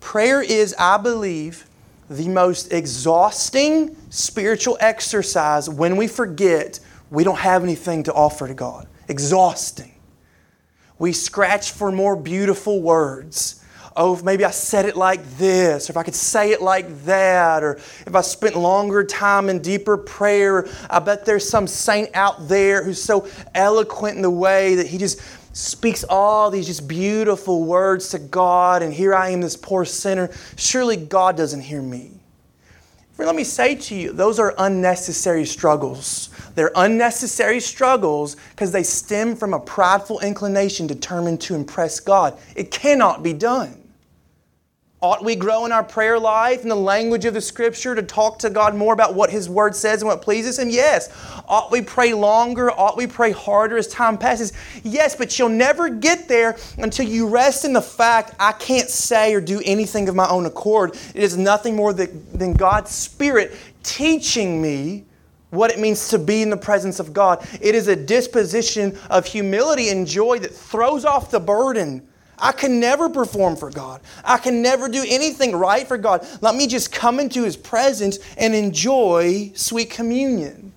Prayer 0.00 0.42
is, 0.42 0.74
I 0.78 0.98
believe, 0.98 1.64
the 2.10 2.28
most 2.28 2.74
exhausting 2.74 3.96
spiritual 4.10 4.76
exercise 4.78 5.70
when 5.70 5.96
we 5.96 6.06
forget 6.06 6.78
we 7.08 7.24
don't 7.24 7.38
have 7.38 7.62
anything 7.62 8.02
to 8.02 8.12
offer 8.12 8.46
to 8.46 8.52
God. 8.52 8.86
Exhausting 9.08 9.94
we 10.98 11.14
scratch 11.14 11.70
for 11.70 11.90
more 11.90 12.14
beautiful 12.16 12.82
words. 12.82 13.64
Oh, 14.00 14.14
if 14.14 14.22
maybe 14.22 14.44
I 14.44 14.52
said 14.52 14.84
it 14.84 14.96
like 14.96 15.28
this, 15.38 15.90
or 15.90 15.92
if 15.92 15.96
I 15.96 16.04
could 16.04 16.14
say 16.14 16.52
it 16.52 16.62
like 16.62 17.04
that, 17.04 17.64
or 17.64 17.80
if 18.06 18.14
I 18.14 18.20
spent 18.20 18.56
longer 18.56 19.02
time 19.02 19.48
in 19.48 19.60
deeper 19.60 19.96
prayer, 19.96 20.68
I 20.88 21.00
bet 21.00 21.24
there's 21.24 21.48
some 21.48 21.66
saint 21.66 22.10
out 22.14 22.46
there 22.46 22.84
who's 22.84 23.02
so 23.02 23.26
eloquent 23.56 24.14
in 24.14 24.22
the 24.22 24.30
way 24.30 24.76
that 24.76 24.86
he 24.86 24.98
just 24.98 25.20
speaks 25.52 26.04
all 26.04 26.48
these 26.48 26.68
just 26.68 26.86
beautiful 26.86 27.64
words 27.64 28.10
to 28.10 28.20
God, 28.20 28.84
and 28.84 28.94
here 28.94 29.16
I 29.16 29.30
am, 29.30 29.40
this 29.40 29.56
poor 29.56 29.84
sinner. 29.84 30.30
Surely 30.54 30.96
God 30.96 31.36
doesn't 31.36 31.62
hear 31.62 31.82
me. 31.82 32.12
Let 33.18 33.34
me 33.34 33.42
say 33.42 33.74
to 33.74 33.96
you, 33.96 34.12
those 34.12 34.38
are 34.38 34.54
unnecessary 34.58 35.44
struggles. 35.44 36.30
They're 36.54 36.70
unnecessary 36.76 37.58
struggles 37.58 38.36
because 38.50 38.70
they 38.70 38.84
stem 38.84 39.34
from 39.34 39.54
a 39.54 39.58
prideful 39.58 40.20
inclination 40.20 40.86
determined 40.86 41.40
to 41.40 41.56
impress 41.56 41.98
God. 41.98 42.38
It 42.54 42.70
cannot 42.70 43.24
be 43.24 43.32
done. 43.32 43.74
Ought 45.00 45.24
we 45.24 45.36
grow 45.36 45.64
in 45.64 45.70
our 45.70 45.84
prayer 45.84 46.18
life 46.18 46.62
in 46.62 46.68
the 46.68 46.74
language 46.74 47.24
of 47.24 47.32
the 47.32 47.40
Scripture 47.40 47.94
to 47.94 48.02
talk 48.02 48.40
to 48.40 48.50
God 48.50 48.74
more 48.74 48.92
about 48.92 49.14
what 49.14 49.30
His 49.30 49.48
Word 49.48 49.76
says 49.76 50.02
and 50.02 50.08
what 50.08 50.22
pleases 50.22 50.58
Him? 50.58 50.70
Yes. 50.70 51.08
Ought 51.46 51.70
we 51.70 51.82
pray 51.82 52.14
longer? 52.14 52.72
Ought 52.72 52.96
we 52.96 53.06
pray 53.06 53.30
harder 53.30 53.76
as 53.76 53.86
time 53.86 54.18
passes? 54.18 54.52
Yes, 54.82 55.14
but 55.14 55.38
you'll 55.38 55.50
never 55.50 55.88
get 55.88 56.26
there 56.26 56.56
until 56.78 57.06
you 57.06 57.28
rest 57.28 57.64
in 57.64 57.72
the 57.72 57.80
fact 57.80 58.34
I 58.40 58.50
can't 58.50 58.90
say 58.90 59.32
or 59.34 59.40
do 59.40 59.62
anything 59.64 60.08
of 60.08 60.16
my 60.16 60.28
own 60.28 60.46
accord. 60.46 60.96
It 61.14 61.22
is 61.22 61.36
nothing 61.36 61.76
more 61.76 61.92
than 61.92 62.54
God's 62.54 62.90
Spirit 62.90 63.54
teaching 63.84 64.60
me 64.60 65.04
what 65.50 65.70
it 65.70 65.78
means 65.78 66.08
to 66.08 66.18
be 66.18 66.42
in 66.42 66.50
the 66.50 66.56
presence 66.56 66.98
of 66.98 67.12
God. 67.12 67.46
It 67.60 67.76
is 67.76 67.86
a 67.86 67.94
disposition 67.94 68.98
of 69.10 69.26
humility 69.26 69.90
and 69.90 70.08
joy 70.08 70.40
that 70.40 70.52
throws 70.52 71.04
off 71.04 71.30
the 71.30 71.38
burden 71.38 72.07
I 72.40 72.52
can 72.52 72.80
never 72.80 73.08
perform 73.08 73.56
for 73.56 73.70
God. 73.70 74.00
I 74.24 74.38
can 74.38 74.62
never 74.62 74.88
do 74.88 75.04
anything 75.06 75.54
right 75.54 75.86
for 75.86 75.98
God. 75.98 76.26
Let 76.40 76.54
me 76.54 76.66
just 76.66 76.92
come 76.92 77.20
into 77.20 77.42
His 77.42 77.56
presence 77.56 78.18
and 78.36 78.54
enjoy 78.54 79.52
sweet 79.54 79.90
communion. 79.90 80.72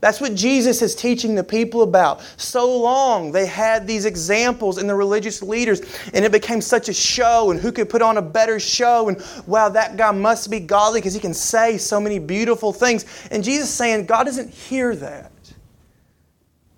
That's 0.00 0.20
what 0.20 0.34
Jesus 0.34 0.82
is 0.82 0.94
teaching 0.94 1.34
the 1.34 1.42
people 1.42 1.82
about. 1.82 2.20
So 2.36 2.78
long 2.80 3.32
they 3.32 3.46
had 3.46 3.86
these 3.86 4.04
examples 4.04 4.78
in 4.78 4.86
the 4.86 4.94
religious 4.94 5.42
leaders, 5.42 5.80
and 6.12 6.24
it 6.24 6.30
became 6.30 6.60
such 6.60 6.88
a 6.88 6.92
show, 6.92 7.50
and 7.50 7.58
who 7.58 7.72
could 7.72 7.88
put 7.88 8.02
on 8.02 8.18
a 8.18 8.22
better 8.22 8.60
show? 8.60 9.08
And 9.08 9.20
wow, 9.46 9.70
that 9.70 9.96
guy 9.96 10.10
must 10.10 10.50
be 10.50 10.60
godly 10.60 11.00
because 11.00 11.14
he 11.14 11.20
can 11.20 11.34
say 11.34 11.78
so 11.78 11.98
many 11.98 12.18
beautiful 12.18 12.72
things. 12.72 13.06
And 13.30 13.42
Jesus 13.42 13.70
saying, 13.70 14.06
God 14.06 14.24
doesn't 14.24 14.50
hear 14.50 14.94
that. 14.96 15.32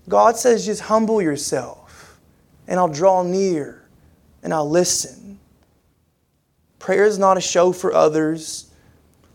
God 0.09 0.37
says, 0.37 0.64
just 0.64 0.81
humble 0.83 1.20
yourself, 1.20 2.18
and 2.66 2.79
I'll 2.79 2.88
draw 2.88 3.22
near, 3.22 3.78
and 4.48 4.54
I'll 4.54 4.70
listen. 4.70 5.38
Prayer 6.78 7.04
is 7.04 7.18
not 7.18 7.37
a 7.37 7.40
show 7.42 7.70
for 7.70 7.92
others, 7.92 8.70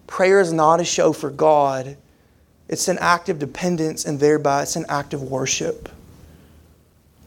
prayer 0.08 0.40
is 0.40 0.52
not 0.52 0.80
a 0.80 0.84
show 0.84 1.14
for 1.14 1.30
God. 1.30 1.98
It's 2.68 2.88
an 2.88 2.98
act 3.00 3.30
of 3.30 3.38
dependence, 3.38 4.06
and 4.06 4.20
thereby 4.20 4.64
it's 4.64 4.76
an 4.76 4.88
act 4.90 5.14
of 5.14 5.22
worship. 5.22 5.88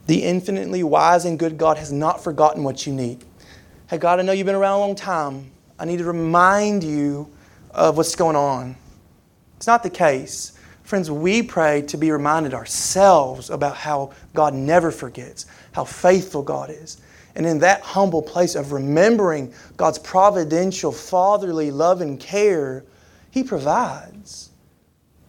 The 0.07 0.21
infinitely 0.21 0.83
wise 0.83 1.23
and 1.23 1.39
good 1.39 1.57
God 1.57 1.77
has 1.77 1.93
not 1.93 2.21
forgotten 2.21 2.65
what 2.65 2.85
you 2.85 2.91
need. 2.91 3.23
Hey, 3.89 3.97
God, 3.97 4.19
I 4.19 4.23
know 4.23 4.33
you've 4.33 4.45
been 4.45 4.55
around 4.55 4.79
a 4.79 4.79
long 4.79 4.95
time. 4.95 5.49
I 5.79 5.85
need 5.85 5.99
to 5.99 6.03
remind 6.03 6.83
you 6.83 7.31
of 7.71 7.95
what's 7.95 8.15
going 8.15 8.35
on. 8.35 8.75
It's 9.55 9.67
not 9.67 9.81
the 9.81 9.89
case. 9.89 10.59
Friends, 10.83 11.09
we 11.09 11.41
pray 11.41 11.83
to 11.83 11.95
be 11.95 12.11
reminded 12.11 12.53
ourselves 12.53 13.49
about 13.49 13.77
how 13.77 14.11
God 14.33 14.53
never 14.53 14.91
forgets, 14.91 15.45
how 15.71 15.85
faithful 15.85 16.41
God 16.41 16.69
is. 16.69 16.97
And 17.37 17.45
in 17.45 17.59
that 17.59 17.81
humble 17.81 18.23
place 18.23 18.55
of 18.55 18.71
remembering 18.71 19.53
God's 19.77 19.99
providential, 19.99 20.91
fatherly 20.91 21.69
love 21.69 22.01
and 22.01 22.19
care, 22.19 22.83
He 23.29 23.43
provides. 23.43 24.49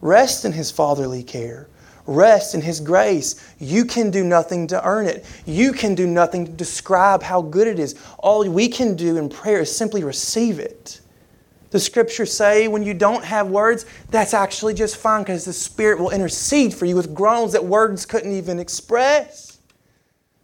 Rest 0.01 0.43
in 0.43 0.51
His 0.51 0.71
fatherly 0.71 1.21
care. 1.21 1.67
Rest 2.07 2.55
in 2.55 2.61
His 2.61 2.79
grace. 2.79 3.53
You 3.59 3.85
can 3.85 4.09
do 4.09 4.23
nothing 4.23 4.65
to 4.67 4.83
earn 4.83 5.05
it. 5.05 5.23
You 5.45 5.71
can 5.71 5.93
do 5.93 6.07
nothing 6.07 6.47
to 6.47 6.51
describe 6.51 7.21
how 7.21 7.43
good 7.43 7.67
it 7.67 7.77
is. 7.77 7.93
All 8.17 8.43
we 8.49 8.69
can 8.69 8.95
do 8.95 9.17
in 9.17 9.29
prayer 9.29 9.59
is 9.59 9.73
simply 9.73 10.03
receive 10.03 10.57
it. 10.57 11.01
The 11.69 11.79
scriptures 11.79 12.33
say 12.33 12.67
when 12.67 12.81
you 12.81 12.95
don't 12.95 13.23
have 13.23 13.49
words, 13.49 13.85
that's 14.09 14.33
actually 14.33 14.73
just 14.73 14.97
fine 14.97 15.21
because 15.21 15.45
the 15.45 15.53
Spirit 15.53 15.99
will 15.99 16.09
intercede 16.09 16.73
for 16.73 16.85
you 16.85 16.95
with 16.95 17.13
groans 17.13 17.51
that 17.51 17.63
words 17.63 18.07
couldn't 18.07 18.33
even 18.33 18.57
express. 18.57 19.48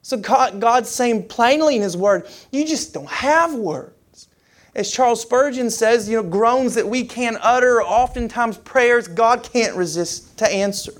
So 0.05 0.17
God, 0.17 0.61
God's 0.61 0.87
saying 0.87 1.29
plainly 1.29 1.77
in 1.77 1.81
His 1.81 1.97
Word, 1.97 2.27
you 2.51 2.63
just 2.63 2.93
don't 2.93 3.09
have 3.09 3.55
words. 3.55 4.27
As 4.75 4.91
Charles 4.91 5.19
Spurgeon 5.19 5.71
says, 5.71 6.07
you 6.07 6.21
know, 6.21 6.29
groans 6.29 6.75
that 6.75 6.87
we 6.87 7.05
can't 7.05 7.37
utter, 7.41 7.81
oftentimes 7.81 8.59
prayers 8.59 9.07
God 9.07 9.41
can't 9.41 9.75
resist 9.75 10.37
to 10.37 10.47
answer. 10.47 10.91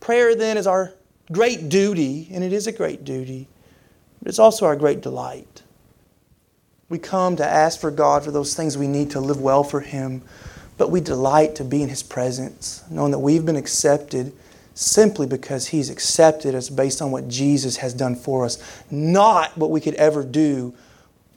Prayer 0.00 0.34
then 0.34 0.56
is 0.56 0.66
our 0.66 0.94
great 1.30 1.68
duty, 1.68 2.26
and 2.32 2.42
it 2.42 2.54
is 2.54 2.68
a 2.68 2.72
great 2.72 3.04
duty, 3.04 3.48
but 4.18 4.28
it's 4.28 4.38
also 4.38 4.64
our 4.64 4.74
great 4.74 5.02
delight. 5.02 5.62
We 6.88 6.98
come 6.98 7.36
to 7.36 7.44
ask 7.44 7.78
for 7.78 7.90
God 7.90 8.24
for 8.24 8.30
those 8.30 8.54
things 8.54 8.78
we 8.78 8.88
need 8.88 9.10
to 9.10 9.20
live 9.20 9.42
well 9.42 9.62
for 9.62 9.80
Him, 9.80 10.22
but 10.78 10.90
we 10.90 11.02
delight 11.02 11.54
to 11.56 11.64
be 11.64 11.82
in 11.82 11.90
His 11.90 12.02
presence, 12.02 12.82
knowing 12.88 13.10
that 13.10 13.18
we've 13.18 13.44
been 13.44 13.56
accepted 13.56 14.32
simply 14.76 15.26
because 15.26 15.66
He's 15.68 15.90
accepted 15.90 16.54
us 16.54 16.68
based 16.68 17.02
on 17.02 17.10
what 17.10 17.26
Jesus 17.26 17.78
has 17.78 17.92
done 17.92 18.14
for 18.14 18.44
us, 18.44 18.58
not 18.90 19.56
what 19.56 19.70
we 19.70 19.80
could 19.80 19.94
ever 19.94 20.22
do 20.22 20.74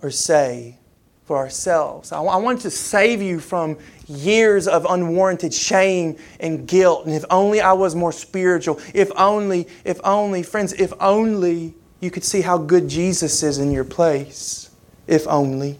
or 0.04 0.12
say 0.12 0.78
for 1.26 1.38
ourselves. 1.38 2.12
I 2.12 2.20
want 2.20 2.62
to 2.62 2.70
save 2.70 3.22
you 3.22 3.40
from 3.40 3.78
years 4.08 4.68
of 4.68 4.86
unwarranted 4.90 5.54
shame 5.54 6.18
and 6.40 6.68
guilt. 6.68 7.06
And 7.06 7.16
if 7.16 7.24
only 7.30 7.62
I 7.62 7.74
was 7.74 7.96
more 7.96 8.12
spiritual, 8.12 8.80
if 8.94 9.10
only, 9.16 9.68
if 9.86 10.00
only, 10.04 10.44
friends, 10.44 10.74
if 10.74 10.92
only 11.00 11.76
you 12.02 12.12
could 12.12 12.24
see 12.24 12.42
how 12.42 12.58
good 12.58 12.90
Jesus 12.90 13.42
is 13.44 13.60
in 13.60 13.72
your 13.72 13.84
place. 13.84 14.70
If 15.08 15.28
only. 15.28 15.78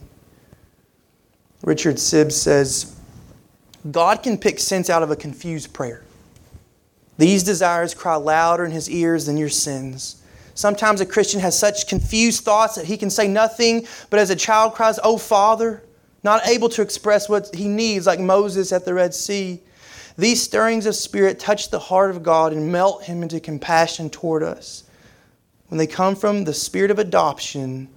Richard 1.62 1.96
Sibbes 1.96 2.32
says, 2.32 2.96
God 3.90 4.22
can 4.22 4.38
pick 4.38 4.58
sense 4.60 4.88
out 4.88 5.02
of 5.02 5.10
a 5.10 5.16
confused 5.16 5.74
prayer. 5.74 6.04
These 7.20 7.42
desires 7.42 7.92
cry 7.92 8.14
louder 8.14 8.64
in 8.64 8.70
his 8.70 8.88
ears 8.88 9.26
than 9.26 9.36
your 9.36 9.50
sins. 9.50 10.22
Sometimes 10.54 11.02
a 11.02 11.06
Christian 11.06 11.38
has 11.40 11.56
such 11.56 11.86
confused 11.86 12.44
thoughts 12.44 12.76
that 12.76 12.86
he 12.86 12.96
can 12.96 13.10
say 13.10 13.28
nothing, 13.28 13.86
but 14.08 14.18
as 14.18 14.30
a 14.30 14.36
child 14.36 14.72
cries, 14.72 14.98
Oh, 15.04 15.18
Father, 15.18 15.82
not 16.22 16.46
able 16.46 16.70
to 16.70 16.80
express 16.80 17.28
what 17.28 17.54
he 17.54 17.68
needs, 17.68 18.06
like 18.06 18.20
Moses 18.20 18.72
at 18.72 18.86
the 18.86 18.94
Red 18.94 19.12
Sea. 19.12 19.60
These 20.16 20.42
stirrings 20.42 20.86
of 20.86 20.94
spirit 20.94 21.38
touch 21.38 21.68
the 21.68 21.78
heart 21.78 22.10
of 22.10 22.22
God 22.22 22.54
and 22.54 22.72
melt 22.72 23.04
him 23.04 23.22
into 23.22 23.38
compassion 23.38 24.08
toward 24.08 24.42
us 24.42 24.84
when 25.68 25.76
they 25.76 25.86
come 25.86 26.16
from 26.16 26.44
the 26.44 26.54
spirit 26.54 26.90
of 26.90 26.98
adoption 26.98 27.90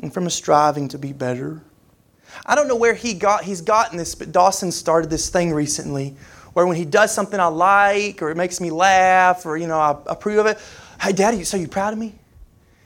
and 0.00 0.14
from 0.14 0.28
a 0.28 0.30
striving 0.30 0.86
to 0.86 0.98
be 0.98 1.12
better. 1.12 1.62
I 2.46 2.54
don't 2.54 2.68
know 2.68 2.76
where 2.76 2.94
he 2.94 3.12
got 3.12 3.42
he's 3.42 3.60
gotten 3.60 3.98
this, 3.98 4.14
but 4.14 4.30
Dawson 4.30 4.70
started 4.70 5.10
this 5.10 5.30
thing 5.30 5.52
recently 5.52 6.16
where 6.52 6.66
when 6.66 6.76
he 6.76 6.84
does 6.84 7.14
something 7.14 7.38
I 7.38 7.46
like 7.46 8.22
or 8.22 8.30
it 8.30 8.36
makes 8.36 8.60
me 8.60 8.70
laugh 8.70 9.46
or 9.46 9.56
you 9.56 9.66
know 9.66 9.78
I 9.78 9.96
approve 10.06 10.38
of 10.38 10.46
it, 10.46 10.58
Hey, 11.02 11.12
Daddy, 11.12 11.42
so 11.42 11.56
you 11.56 11.66
proud 11.66 11.92
of 11.92 11.98
me? 11.98 12.14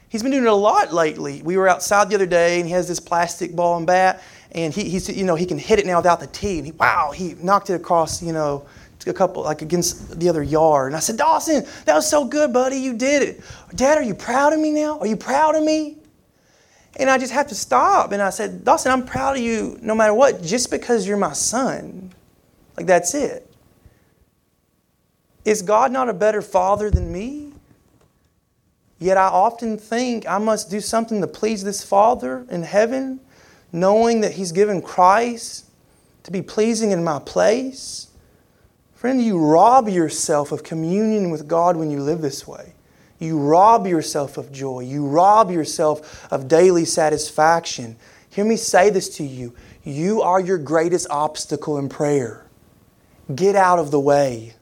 He's 0.09 0.23
been 0.23 0.33
doing 0.33 0.45
it 0.45 0.49
a 0.49 0.55
lot 0.55 0.91
lately. 0.91 1.43
We 1.43 1.59
were 1.59 1.69
outside 1.69 2.09
the 2.09 2.15
other 2.15 2.25
day, 2.25 2.59
and 2.59 2.67
he 2.67 2.73
has 2.73 2.89
this 2.89 2.99
plastic 2.99 3.55
ball 3.55 3.77
and 3.77 3.87
bat, 3.87 4.23
and 4.53 4.73
he, 4.73 4.89
he's, 4.89 5.15
you 5.15 5.25
know, 5.25 5.35
he 5.35 5.45
can 5.45 5.59
hit 5.59 5.79
it 5.79 5.85
now 5.85 5.99
without 5.99 6.21
the 6.21 6.27
tee. 6.29 6.57
And 6.57 6.67
he, 6.67 6.73
wow, 6.73 7.13
he 7.15 7.35
knocked 7.43 7.69
it 7.69 7.75
across, 7.75 8.23
you 8.23 8.33
know, 8.33 8.65
a 9.07 9.13
couple, 9.13 9.43
like 9.43 9.61
against 9.61 10.19
the 10.19 10.31
other 10.31 10.43
yard. 10.43 10.87
And 10.87 10.97
I 10.97 11.01
said, 11.01 11.19
Dawson, 11.19 11.67
that 11.85 11.95
was 11.95 12.09
so 12.09 12.25
good, 12.25 12.55
buddy. 12.55 12.79
You 12.79 12.95
did 12.97 13.23
it. 13.23 13.45
Dad, 13.75 13.99
are 13.99 14.03
you 14.03 14.15
proud 14.15 14.55
of 14.55 14.61
me 14.61 14.73
now? 14.73 14.99
Are 14.99 15.07
you 15.07 15.19
proud 15.19 15.55
of 15.55 15.63
me? 15.63 15.99
And 16.99 17.11
I 17.11 17.19
just 17.19 17.35
have 17.35 17.49
to 17.49 17.55
stop. 17.55 18.13
And 18.13 18.23
I 18.23 18.31
said, 18.31 18.65
Dawson, 18.65 18.93
I'm 18.93 19.05
proud 19.05 19.37
of 19.37 19.43
you 19.43 19.79
no 19.83 19.95
matter 19.95 20.15
what, 20.15 20.43
just 20.43 20.71
because 20.71 21.07
you're 21.07 21.19
my 21.19 21.35
son. 21.35 22.15
Like, 22.79 22.87
that's 22.87 23.15
it. 23.15 23.47
Is 25.47 25.63
God 25.63 25.93
not 25.93 26.09
a 26.09 26.13
better 26.13 26.43
father 26.43 26.91
than 26.91 27.13
me? 27.13 27.53
Yet 28.99 29.17
I 29.17 29.29
often 29.29 29.79
think 29.79 30.27
I 30.27 30.39
must 30.39 30.71
do 30.71 30.81
something 30.81 31.21
to 31.21 31.29
please 31.29 31.63
this 31.63 31.85
Father 31.85 32.45
in 32.51 32.65
heaven, 32.65 33.21
knowing 33.71 34.23
that 34.23 34.33
He's 34.33 34.51
given 34.51 34.83
Christ 34.83 35.67
to 36.25 36.33
be 36.33 36.43
pleasing 36.43 36.91
in 36.91 37.05
my 37.05 37.21
place. 37.21 38.09
Friend, 38.97 39.23
you 39.23 39.39
rob 39.39 39.89
yourself 39.89 40.51
of 40.51 40.65
communion 40.65 41.31
with 41.31 41.47
God 41.47 41.77
when 41.77 41.93
you 41.93 42.01
live 42.01 42.23
this 42.23 42.45
way. 42.45 42.73
You 43.21 43.39
rob 43.39 43.87
yourself 43.87 44.39
of 44.39 44.51
joy. 44.51 44.81
You 44.81 45.07
rob 45.07 45.53
yourself 45.53 46.27
of 46.33 46.49
daily 46.49 46.85
satisfaction. 46.85 47.97
Hear 48.31 48.45
me 48.45 48.57
say 48.57 48.91
this 48.91 49.09
to 49.19 49.23
you. 49.23 49.55
You 49.85 50.23
are 50.23 50.41
your 50.41 50.59
greatest 50.59 51.07
obstacle 51.09 51.79
in 51.79 51.89
prayer. 51.89 52.45
Get 53.33 53.55
out 53.55 53.79
of 53.79 53.93
the 53.93 54.01
way. 54.01 54.57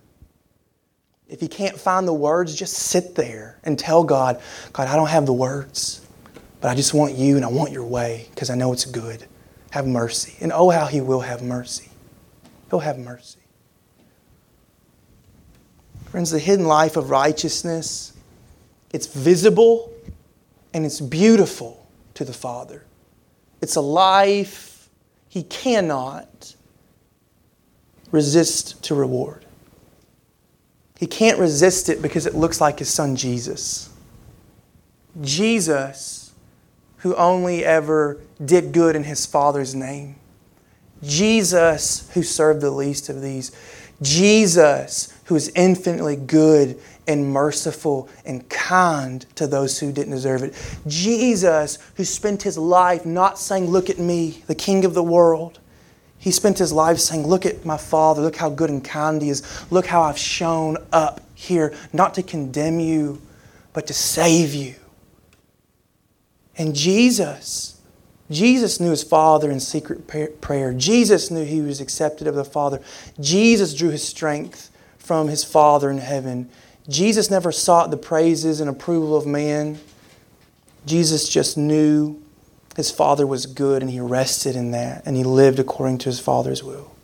If 1.28 1.42
you 1.42 1.48
can't 1.48 1.78
find 1.78 2.06
the 2.06 2.12
words, 2.12 2.54
just 2.54 2.74
sit 2.74 3.14
there 3.14 3.58
and 3.64 3.78
tell 3.78 4.04
God, 4.04 4.40
God, 4.72 4.88
I 4.88 4.96
don't 4.96 5.08
have 5.08 5.26
the 5.26 5.32
words, 5.32 6.06
but 6.60 6.68
I 6.68 6.74
just 6.74 6.92
want 6.92 7.14
you 7.14 7.37
and 7.37 7.44
I 7.44 7.48
want 7.48 7.72
your 7.72 7.84
way 7.84 8.26
because 8.30 8.50
I 8.50 8.54
know 8.54 8.72
it's 8.72 8.84
good. 8.84 9.26
Have 9.70 9.87
mercy. 9.87 10.37
And 10.40 10.52
oh, 10.52 10.70
how 10.70 10.87
He 10.87 11.00
will 11.00 11.20
have 11.20 11.42
mercy. 11.42 11.90
He'll 12.70 12.80
have 12.80 12.98
mercy. 12.98 13.40
Friends, 16.10 16.30
the 16.30 16.38
hidden 16.38 16.66
life 16.66 16.96
of 16.96 17.10
righteousness, 17.10 18.12
it's 18.92 19.06
visible 19.06 19.92
and 20.72 20.84
it's 20.84 21.00
beautiful 21.00 21.87
to 22.14 22.24
the 22.24 22.32
Father. 22.32 22.84
It's 23.60 23.76
a 23.76 23.80
life 23.80 24.88
He 25.28 25.42
cannot 25.42 26.54
resist 28.12 28.82
to 28.84 28.94
reward. 28.94 29.43
He 30.98 31.07
can't 31.07 31.38
resist 31.38 31.88
it 31.88 32.00
because 32.00 32.26
it 32.26 32.35
looks 32.35 32.61
like 32.61 32.78
his 32.78 32.88
son 32.88 33.16
Jesus. 33.16 33.90
Jesus, 35.20 36.33
who 36.98 37.14
only 37.16 37.64
ever 37.64 38.20
did 38.44 38.72
good 38.72 38.96
in 38.96 39.04
his 39.04 39.26
Father's 39.26 39.74
name. 39.74 40.16
Jesus, 41.02 42.11
who 42.14 42.22
served 42.22 42.61
the 42.61 42.70
least 42.70 43.09
of 43.09 43.20
these. 43.20 43.52
Jesus, 44.02 45.12
who 45.24 45.37
is 45.37 45.50
infinitely 45.54 46.16
good 46.16 46.80
and 47.07 47.33
merciful 47.33 48.09
and 48.24 48.48
kind 48.48 49.26
to 49.37 49.46
those 49.46 49.78
who 49.78 49.92
didn't 49.92 50.12
deserve 50.12 50.42
it. 50.42 50.54
Jesus, 50.87 51.78
who 51.96 52.04
spent 52.04 52.42
his 52.42 52.57
life 52.57 53.04
not 53.04 53.38
saying, 53.38 53.66
Look 53.66 53.90
at 53.90 53.98
me, 53.98 54.42
the 54.46 54.54
King 54.54 54.85
of 54.85 54.94
the 54.94 55.02
world, 55.02 55.59
he 56.24 56.30
spent 56.30 56.56
his 56.56 56.72
life 56.72 57.00
saying, 57.00 57.26
Look 57.26 57.44
at 57.44 57.66
my 57.66 57.76
Father, 57.76 58.22
look 58.22 58.37
how 58.37 58.48
good 58.48 58.70
and 58.70 58.82
kind 58.82 59.20
He 59.20 59.28
is, 59.28 59.42
look 59.70 59.84
how 59.84 60.00
I've 60.00 60.16
shown 60.16 60.78
up 60.90 61.20
here, 61.34 61.74
not 61.92 62.14
to 62.14 62.22
condemn 62.22 62.80
you, 62.80 63.20
but 63.74 63.87
to 63.88 63.92
save 63.92 64.54
you. 64.54 64.74
And 66.56 66.74
Jesus, 66.74 67.78
Jesus 68.30 68.80
knew 68.80 68.88
his 68.88 69.02
Father 69.02 69.50
in 69.50 69.60
secret 69.60 70.06
prayer. 70.40 70.72
Jesus 70.72 71.30
knew 71.30 71.44
he 71.44 71.60
was 71.60 71.82
accepted 71.82 72.26
of 72.26 72.37
the 72.37 72.44
Father. 72.44 72.80
Jesus 73.20 73.74
drew 73.74 73.90
his 73.90 74.02
strength 74.08 74.70
from 74.96 75.28
his 75.28 75.44
Father 75.44 75.90
in 75.90 75.98
heaven. 75.98 76.48
Jesus 76.88 77.30
never 77.30 77.52
sought 77.52 77.90
the 77.90 77.98
praises 77.98 78.60
and 78.60 78.70
approval 78.70 79.14
of 79.14 79.26
man. 79.26 79.78
Jesus 80.87 81.28
just 81.28 81.58
knew 81.58 82.18
his 82.76 82.90
Father 82.90 83.26
was 83.26 83.46
good 83.46 83.82
and 83.82 83.90
he 83.90 84.00
rested 84.00 84.56
in 84.56 84.72
that 84.72 85.02
and 85.06 85.16
he 85.16 85.24
lived 85.24 85.58
according 85.58 85.98
to 85.98 86.06
his 86.06 86.20
Father's 86.20 86.62
will. 86.62 86.94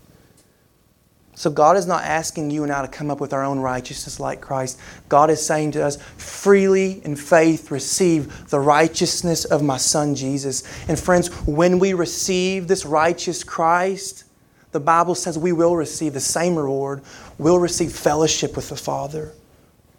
So 1.40 1.48
God 1.48 1.78
is 1.78 1.86
not 1.86 2.04
asking 2.04 2.50
you 2.50 2.64
and 2.64 2.72
I 2.72 2.82
to 2.82 2.88
come 2.88 3.10
up 3.10 3.18
with 3.18 3.32
our 3.32 3.42
own 3.42 3.60
righteousness 3.60 4.20
like 4.20 4.42
Christ. 4.42 4.78
God 5.08 5.30
is 5.30 5.44
saying 5.44 5.72
to 5.72 5.82
us, 5.82 5.96
freely 6.18 7.02
in 7.02 7.16
faith 7.16 7.70
receive 7.70 8.50
the 8.50 8.60
righteousness 8.60 9.46
of 9.46 9.62
my 9.62 9.78
Son 9.78 10.14
Jesus. 10.14 10.64
And 10.86 10.98
friends, 10.98 11.28
when 11.46 11.78
we 11.78 11.94
receive 11.94 12.68
this 12.68 12.84
righteous 12.84 13.42
Christ, 13.42 14.24
the 14.72 14.80
Bible 14.80 15.14
says 15.14 15.38
we 15.38 15.52
will 15.52 15.76
receive 15.76 16.12
the 16.12 16.20
same 16.20 16.56
reward. 16.56 17.00
We'll 17.38 17.58
receive 17.58 17.92
fellowship 17.92 18.54
with 18.54 18.68
the 18.68 18.76
Father. 18.76 19.32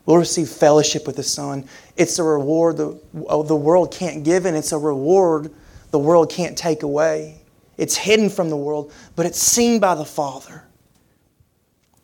We'll 0.06 0.18
receive 0.18 0.48
fellowship 0.48 1.08
with 1.08 1.16
the 1.16 1.24
Son. 1.24 1.68
It's 1.98 2.20
a 2.20 2.24
reward 2.24 2.78
the, 2.78 3.00
the 3.14 3.56
world 3.56 3.92
can't 3.92 4.24
give, 4.24 4.46
and 4.46 4.56
it's 4.56 4.72
a 4.72 4.78
reward 4.78 5.52
the 5.92 6.00
world 6.00 6.30
can't 6.30 6.58
take 6.58 6.84
away. 6.84 7.42
It's 7.78 7.96
hidden 7.96 8.30
from 8.30 8.50
the 8.50 8.58
world, 8.58 8.92
but 9.16 9.26
it's 9.26 9.40
seen 9.40 9.80
by 9.80 9.96
the 9.96 10.06
Father. 10.06 10.64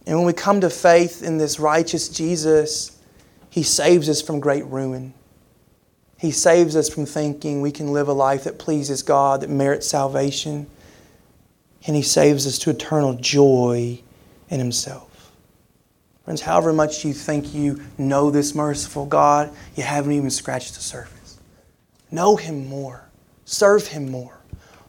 And 0.06 0.18
when 0.18 0.26
we 0.26 0.34
come 0.34 0.62
to 0.62 0.70
faith 0.70 1.22
in 1.22 1.38
this 1.38 1.60
righteous 1.60 2.08
Jesus, 2.08 2.98
He 3.50 3.64
saves 3.64 4.08
us 4.08 4.22
from 4.22 4.40
great 4.40 4.66
ruin. 4.66 5.14
He 6.18 6.32
saves 6.32 6.76
us 6.76 6.90
from 6.90 7.06
thinking 7.06 7.62
we 7.62 7.72
can 7.72 7.94
live 7.94 8.08
a 8.08 8.14
life 8.14 8.46
that 8.46 8.58
pleases 8.58 9.04
God, 9.04 9.42
that 9.42 9.50
merits 9.50 9.88
salvation. 9.88 10.68
And 11.86 11.96
He 11.96 12.02
saves 12.02 12.48
us 12.48 12.58
to 12.60 12.70
eternal 12.70 13.14
joy 13.14 14.02
in 14.50 14.60
Himself. 14.60 15.32
Friends, 16.24 16.42
however 16.42 16.74
much 16.74 17.06
you 17.06 17.14
think 17.14 17.54
you 17.54 17.82
know 17.98 18.32
this 18.32 18.56
merciful 18.56 19.06
God, 19.06 19.54
you 19.76 19.84
haven't 19.84 20.12
even 20.12 20.30
scratched 20.30 20.76
the 20.76 20.82
surface. 20.82 21.40
Know 22.12 22.36
Him 22.36 22.68
more, 22.68 23.07
serve 23.48 23.88
Him 23.88 24.12
more. 24.12 24.38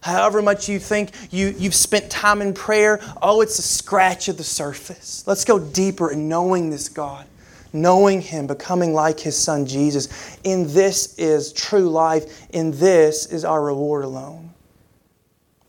However 0.03 0.43
much 0.43 0.69
you 0.69 0.79
think 0.79 1.11
you, 1.31 1.55
you've 1.59 1.75
spent 1.75 2.11
time 2.11 2.43
in 2.43 2.55
prayer, 2.55 3.01
oh, 3.23 3.41
it's 3.41 3.59
a 3.59 3.63
scratch 3.63 4.29
of 4.29 4.37
the 4.37 4.45
surface. 4.45 5.25
Let's 5.27 5.45
go 5.45 5.59
deeper 5.59 6.11
in 6.11 6.29
knowing 6.29 6.71
this 6.71 6.89
God, 6.89 7.27
knowing 7.73 8.21
Him, 8.21 8.47
becoming 8.47 8.93
like 8.93 9.19
His 9.19 9.37
Son 9.37 9.67
Jesus. 9.67 10.39
In 10.45 10.73
this 10.73 11.19
is 11.19 11.53
true 11.53 11.89
life, 11.89 12.47
in 12.51 12.71
this 12.73 13.27
is 13.27 13.45
our 13.45 13.63
reward 13.63 14.05
alone. 14.05 14.53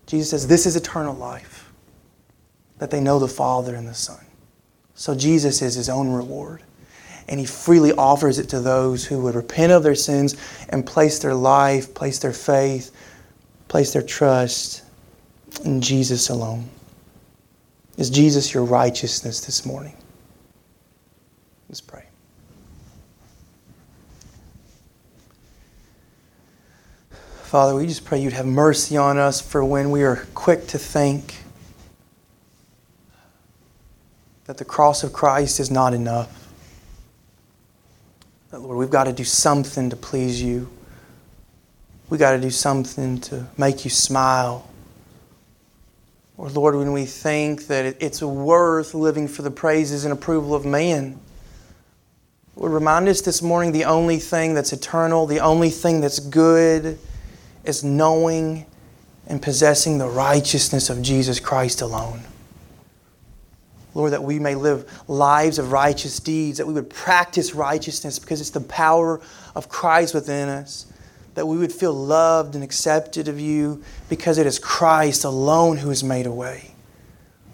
Jesus 0.05 0.31
says, 0.31 0.47
This 0.47 0.65
is 0.65 0.75
eternal 0.75 1.15
life, 1.15 1.71
that 2.79 2.91
they 2.91 2.99
know 2.99 3.19
the 3.19 3.27
Father 3.27 3.75
and 3.75 3.87
the 3.87 3.93
Son. 3.93 4.23
So 4.99 5.15
Jesus 5.15 5.61
is 5.61 5.75
his 5.75 5.87
own 5.87 6.09
reward. 6.09 6.61
And 7.29 7.39
he 7.39 7.45
freely 7.45 7.93
offers 7.93 8.39
it 8.39 8.49
to 8.49 8.59
those 8.59 9.05
who 9.05 9.21
would 9.21 9.35
repent 9.35 9.71
of 9.71 9.83
their 9.83 9.95
sins 9.95 10.35
and 10.69 10.83
place 10.83 11.19
their 11.19 11.35
life, 11.35 11.93
place 11.93 12.17
their 12.17 12.33
faith, 12.33 12.91
place 13.67 13.93
their 13.93 14.01
trust 14.01 14.81
in 15.63 15.79
Jesus 15.79 16.29
alone. 16.29 16.67
Is 17.97 18.09
Jesus 18.09 18.51
your 18.51 18.65
righteousness 18.65 19.41
this 19.41 19.63
morning? 19.63 19.95
Let's 21.69 21.81
pray. 21.81 22.05
Father, 27.43 27.75
we 27.75 27.85
just 27.85 28.05
pray 28.05 28.19
you'd 28.19 28.33
have 28.33 28.47
mercy 28.47 28.97
on 28.97 29.19
us 29.19 29.39
for 29.39 29.63
when 29.63 29.91
we 29.91 30.03
are 30.03 30.27
quick 30.33 30.65
to 30.67 30.79
think 30.79 31.35
that 34.45 34.57
the 34.57 34.65
cross 34.65 35.03
of 35.03 35.13
Christ 35.13 35.59
is 35.59 35.69
not 35.69 35.93
enough. 35.93 36.48
That, 38.51 38.61
Lord, 38.61 38.77
we've 38.77 38.89
got 38.89 39.03
to 39.03 39.13
do 39.13 39.23
something 39.23 39.91
to 39.91 39.95
please 39.95 40.41
you. 40.41 40.69
We've 42.09 42.19
got 42.19 42.31
to 42.31 42.41
do 42.41 42.49
something 42.49 43.21
to 43.21 43.45
make 43.57 43.83
you 43.83 43.91
smile. 43.91 44.67
Or, 46.35 46.49
Lord, 46.49 46.75
when 46.75 46.91
we 46.91 47.05
think 47.05 47.67
that 47.67 48.01
it's 48.01 48.23
worth 48.23 48.95
living 48.95 49.27
for 49.27 49.43
the 49.43 49.51
praises 49.51 50.03
and 50.03 50.11
approval 50.11 50.55
of 50.55 50.65
man, 50.65 51.19
Lord, 52.55 52.71
remind 52.71 53.07
us 53.07 53.21
this 53.21 53.41
morning 53.41 53.71
the 53.71 53.85
only 53.85 54.17
thing 54.17 54.55
that's 54.55 54.73
eternal, 54.73 55.27
the 55.27 55.41
only 55.41 55.69
thing 55.69 56.01
that's 56.01 56.19
good 56.19 56.97
is 57.63 57.83
knowing 57.83 58.65
and 59.27 59.41
possessing 59.41 59.99
the 59.99 60.07
righteousness 60.07 60.89
of 60.89 61.01
Jesus 61.03 61.39
Christ 61.39 61.81
alone. 61.81 62.21
Lord, 63.93 64.13
that 64.13 64.23
we 64.23 64.39
may 64.39 64.55
live 64.55 65.03
lives 65.07 65.57
of 65.57 65.71
righteous 65.71 66.19
deeds, 66.19 66.57
that 66.59 66.67
we 66.67 66.73
would 66.73 66.89
practice 66.89 67.55
righteousness 67.55 68.19
because 68.19 68.39
it's 68.39 68.51
the 68.51 68.61
power 68.61 69.19
of 69.55 69.69
Christ 69.69 70.13
within 70.13 70.47
us, 70.47 70.85
that 71.35 71.47
we 71.47 71.57
would 71.57 71.71
feel 71.71 71.93
loved 71.93 72.55
and 72.55 72.63
accepted 72.63 73.27
of 73.27 73.39
you 73.39 73.83
because 74.07 74.37
it 74.37 74.45
is 74.45 74.59
Christ 74.59 75.23
alone 75.23 75.77
who 75.77 75.89
has 75.89 76.03
made 76.03 76.25
a 76.25 76.31
way. 76.31 76.71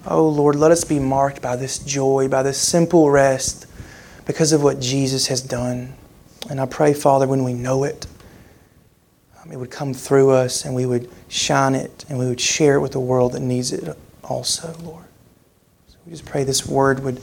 Oh, 0.08 0.28
Lord, 0.28 0.56
let 0.56 0.72
us 0.72 0.84
be 0.84 1.00
marked 1.00 1.42
by 1.42 1.56
this 1.56 1.80
joy, 1.80 2.28
by 2.28 2.44
this 2.44 2.60
simple 2.60 3.10
rest 3.10 3.66
because 4.26 4.52
of 4.52 4.62
what 4.62 4.80
Jesus 4.80 5.28
has 5.28 5.42
done. 5.42 5.94
And 6.50 6.60
I 6.60 6.66
pray, 6.66 6.94
Father, 6.94 7.28
when 7.28 7.44
we 7.44 7.54
know 7.54 7.86
it, 7.86 8.06
um, 9.42 9.52
it 9.52 9.58
would 9.58 9.72
come 9.72 9.94
through 9.94 10.32
us 10.32 10.66
and 10.66 10.76
we 10.76 10.86
would 10.86 11.10
shine 11.28 11.74
it 11.74 12.06
and 12.08 12.20
we 12.20 12.28
would 12.28 12.42
share 12.42 12.76
it 12.76 12.82
with 12.82 12.92
the 12.92 13.00
world 13.00 13.34
that 13.34 13.40
needs 13.40 13.72
it 13.72 13.98
also, 14.24 14.76
Lord. 14.84 15.05
We 16.06 16.12
just 16.12 16.26
pray 16.26 16.44
this 16.44 16.66
word 16.66 17.04
would 17.04 17.22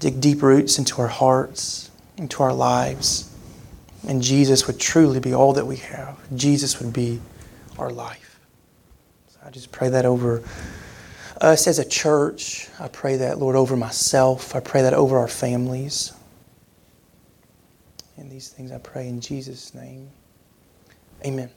dig 0.00 0.20
deep 0.20 0.42
roots 0.42 0.78
into 0.78 1.00
our 1.00 1.08
hearts, 1.08 1.90
into 2.16 2.42
our 2.42 2.52
lives, 2.52 3.30
and 4.06 4.20
Jesus 4.20 4.66
would 4.66 4.78
truly 4.80 5.20
be 5.20 5.32
all 5.32 5.52
that 5.54 5.66
we 5.66 5.76
have. 5.76 6.18
Jesus 6.36 6.80
would 6.80 6.92
be 6.92 7.20
our 7.78 7.90
life. 7.90 8.38
So 9.28 9.38
I 9.46 9.50
just 9.50 9.72
pray 9.72 9.88
that 9.90 10.04
over 10.04 10.42
us 11.40 11.66
as 11.66 11.78
a 11.78 11.84
church. 11.84 12.68
I 12.78 12.88
pray 12.88 13.16
that, 13.16 13.38
Lord, 13.38 13.56
over 13.56 13.76
myself. 13.76 14.54
I 14.54 14.60
pray 14.60 14.82
that 14.82 14.94
over 14.94 15.18
our 15.18 15.28
families. 15.28 16.12
And 18.16 18.30
these 18.30 18.48
things 18.48 18.72
I 18.72 18.78
pray 18.78 19.08
in 19.08 19.20
Jesus' 19.20 19.74
name. 19.74 20.08
Amen. 21.24 21.50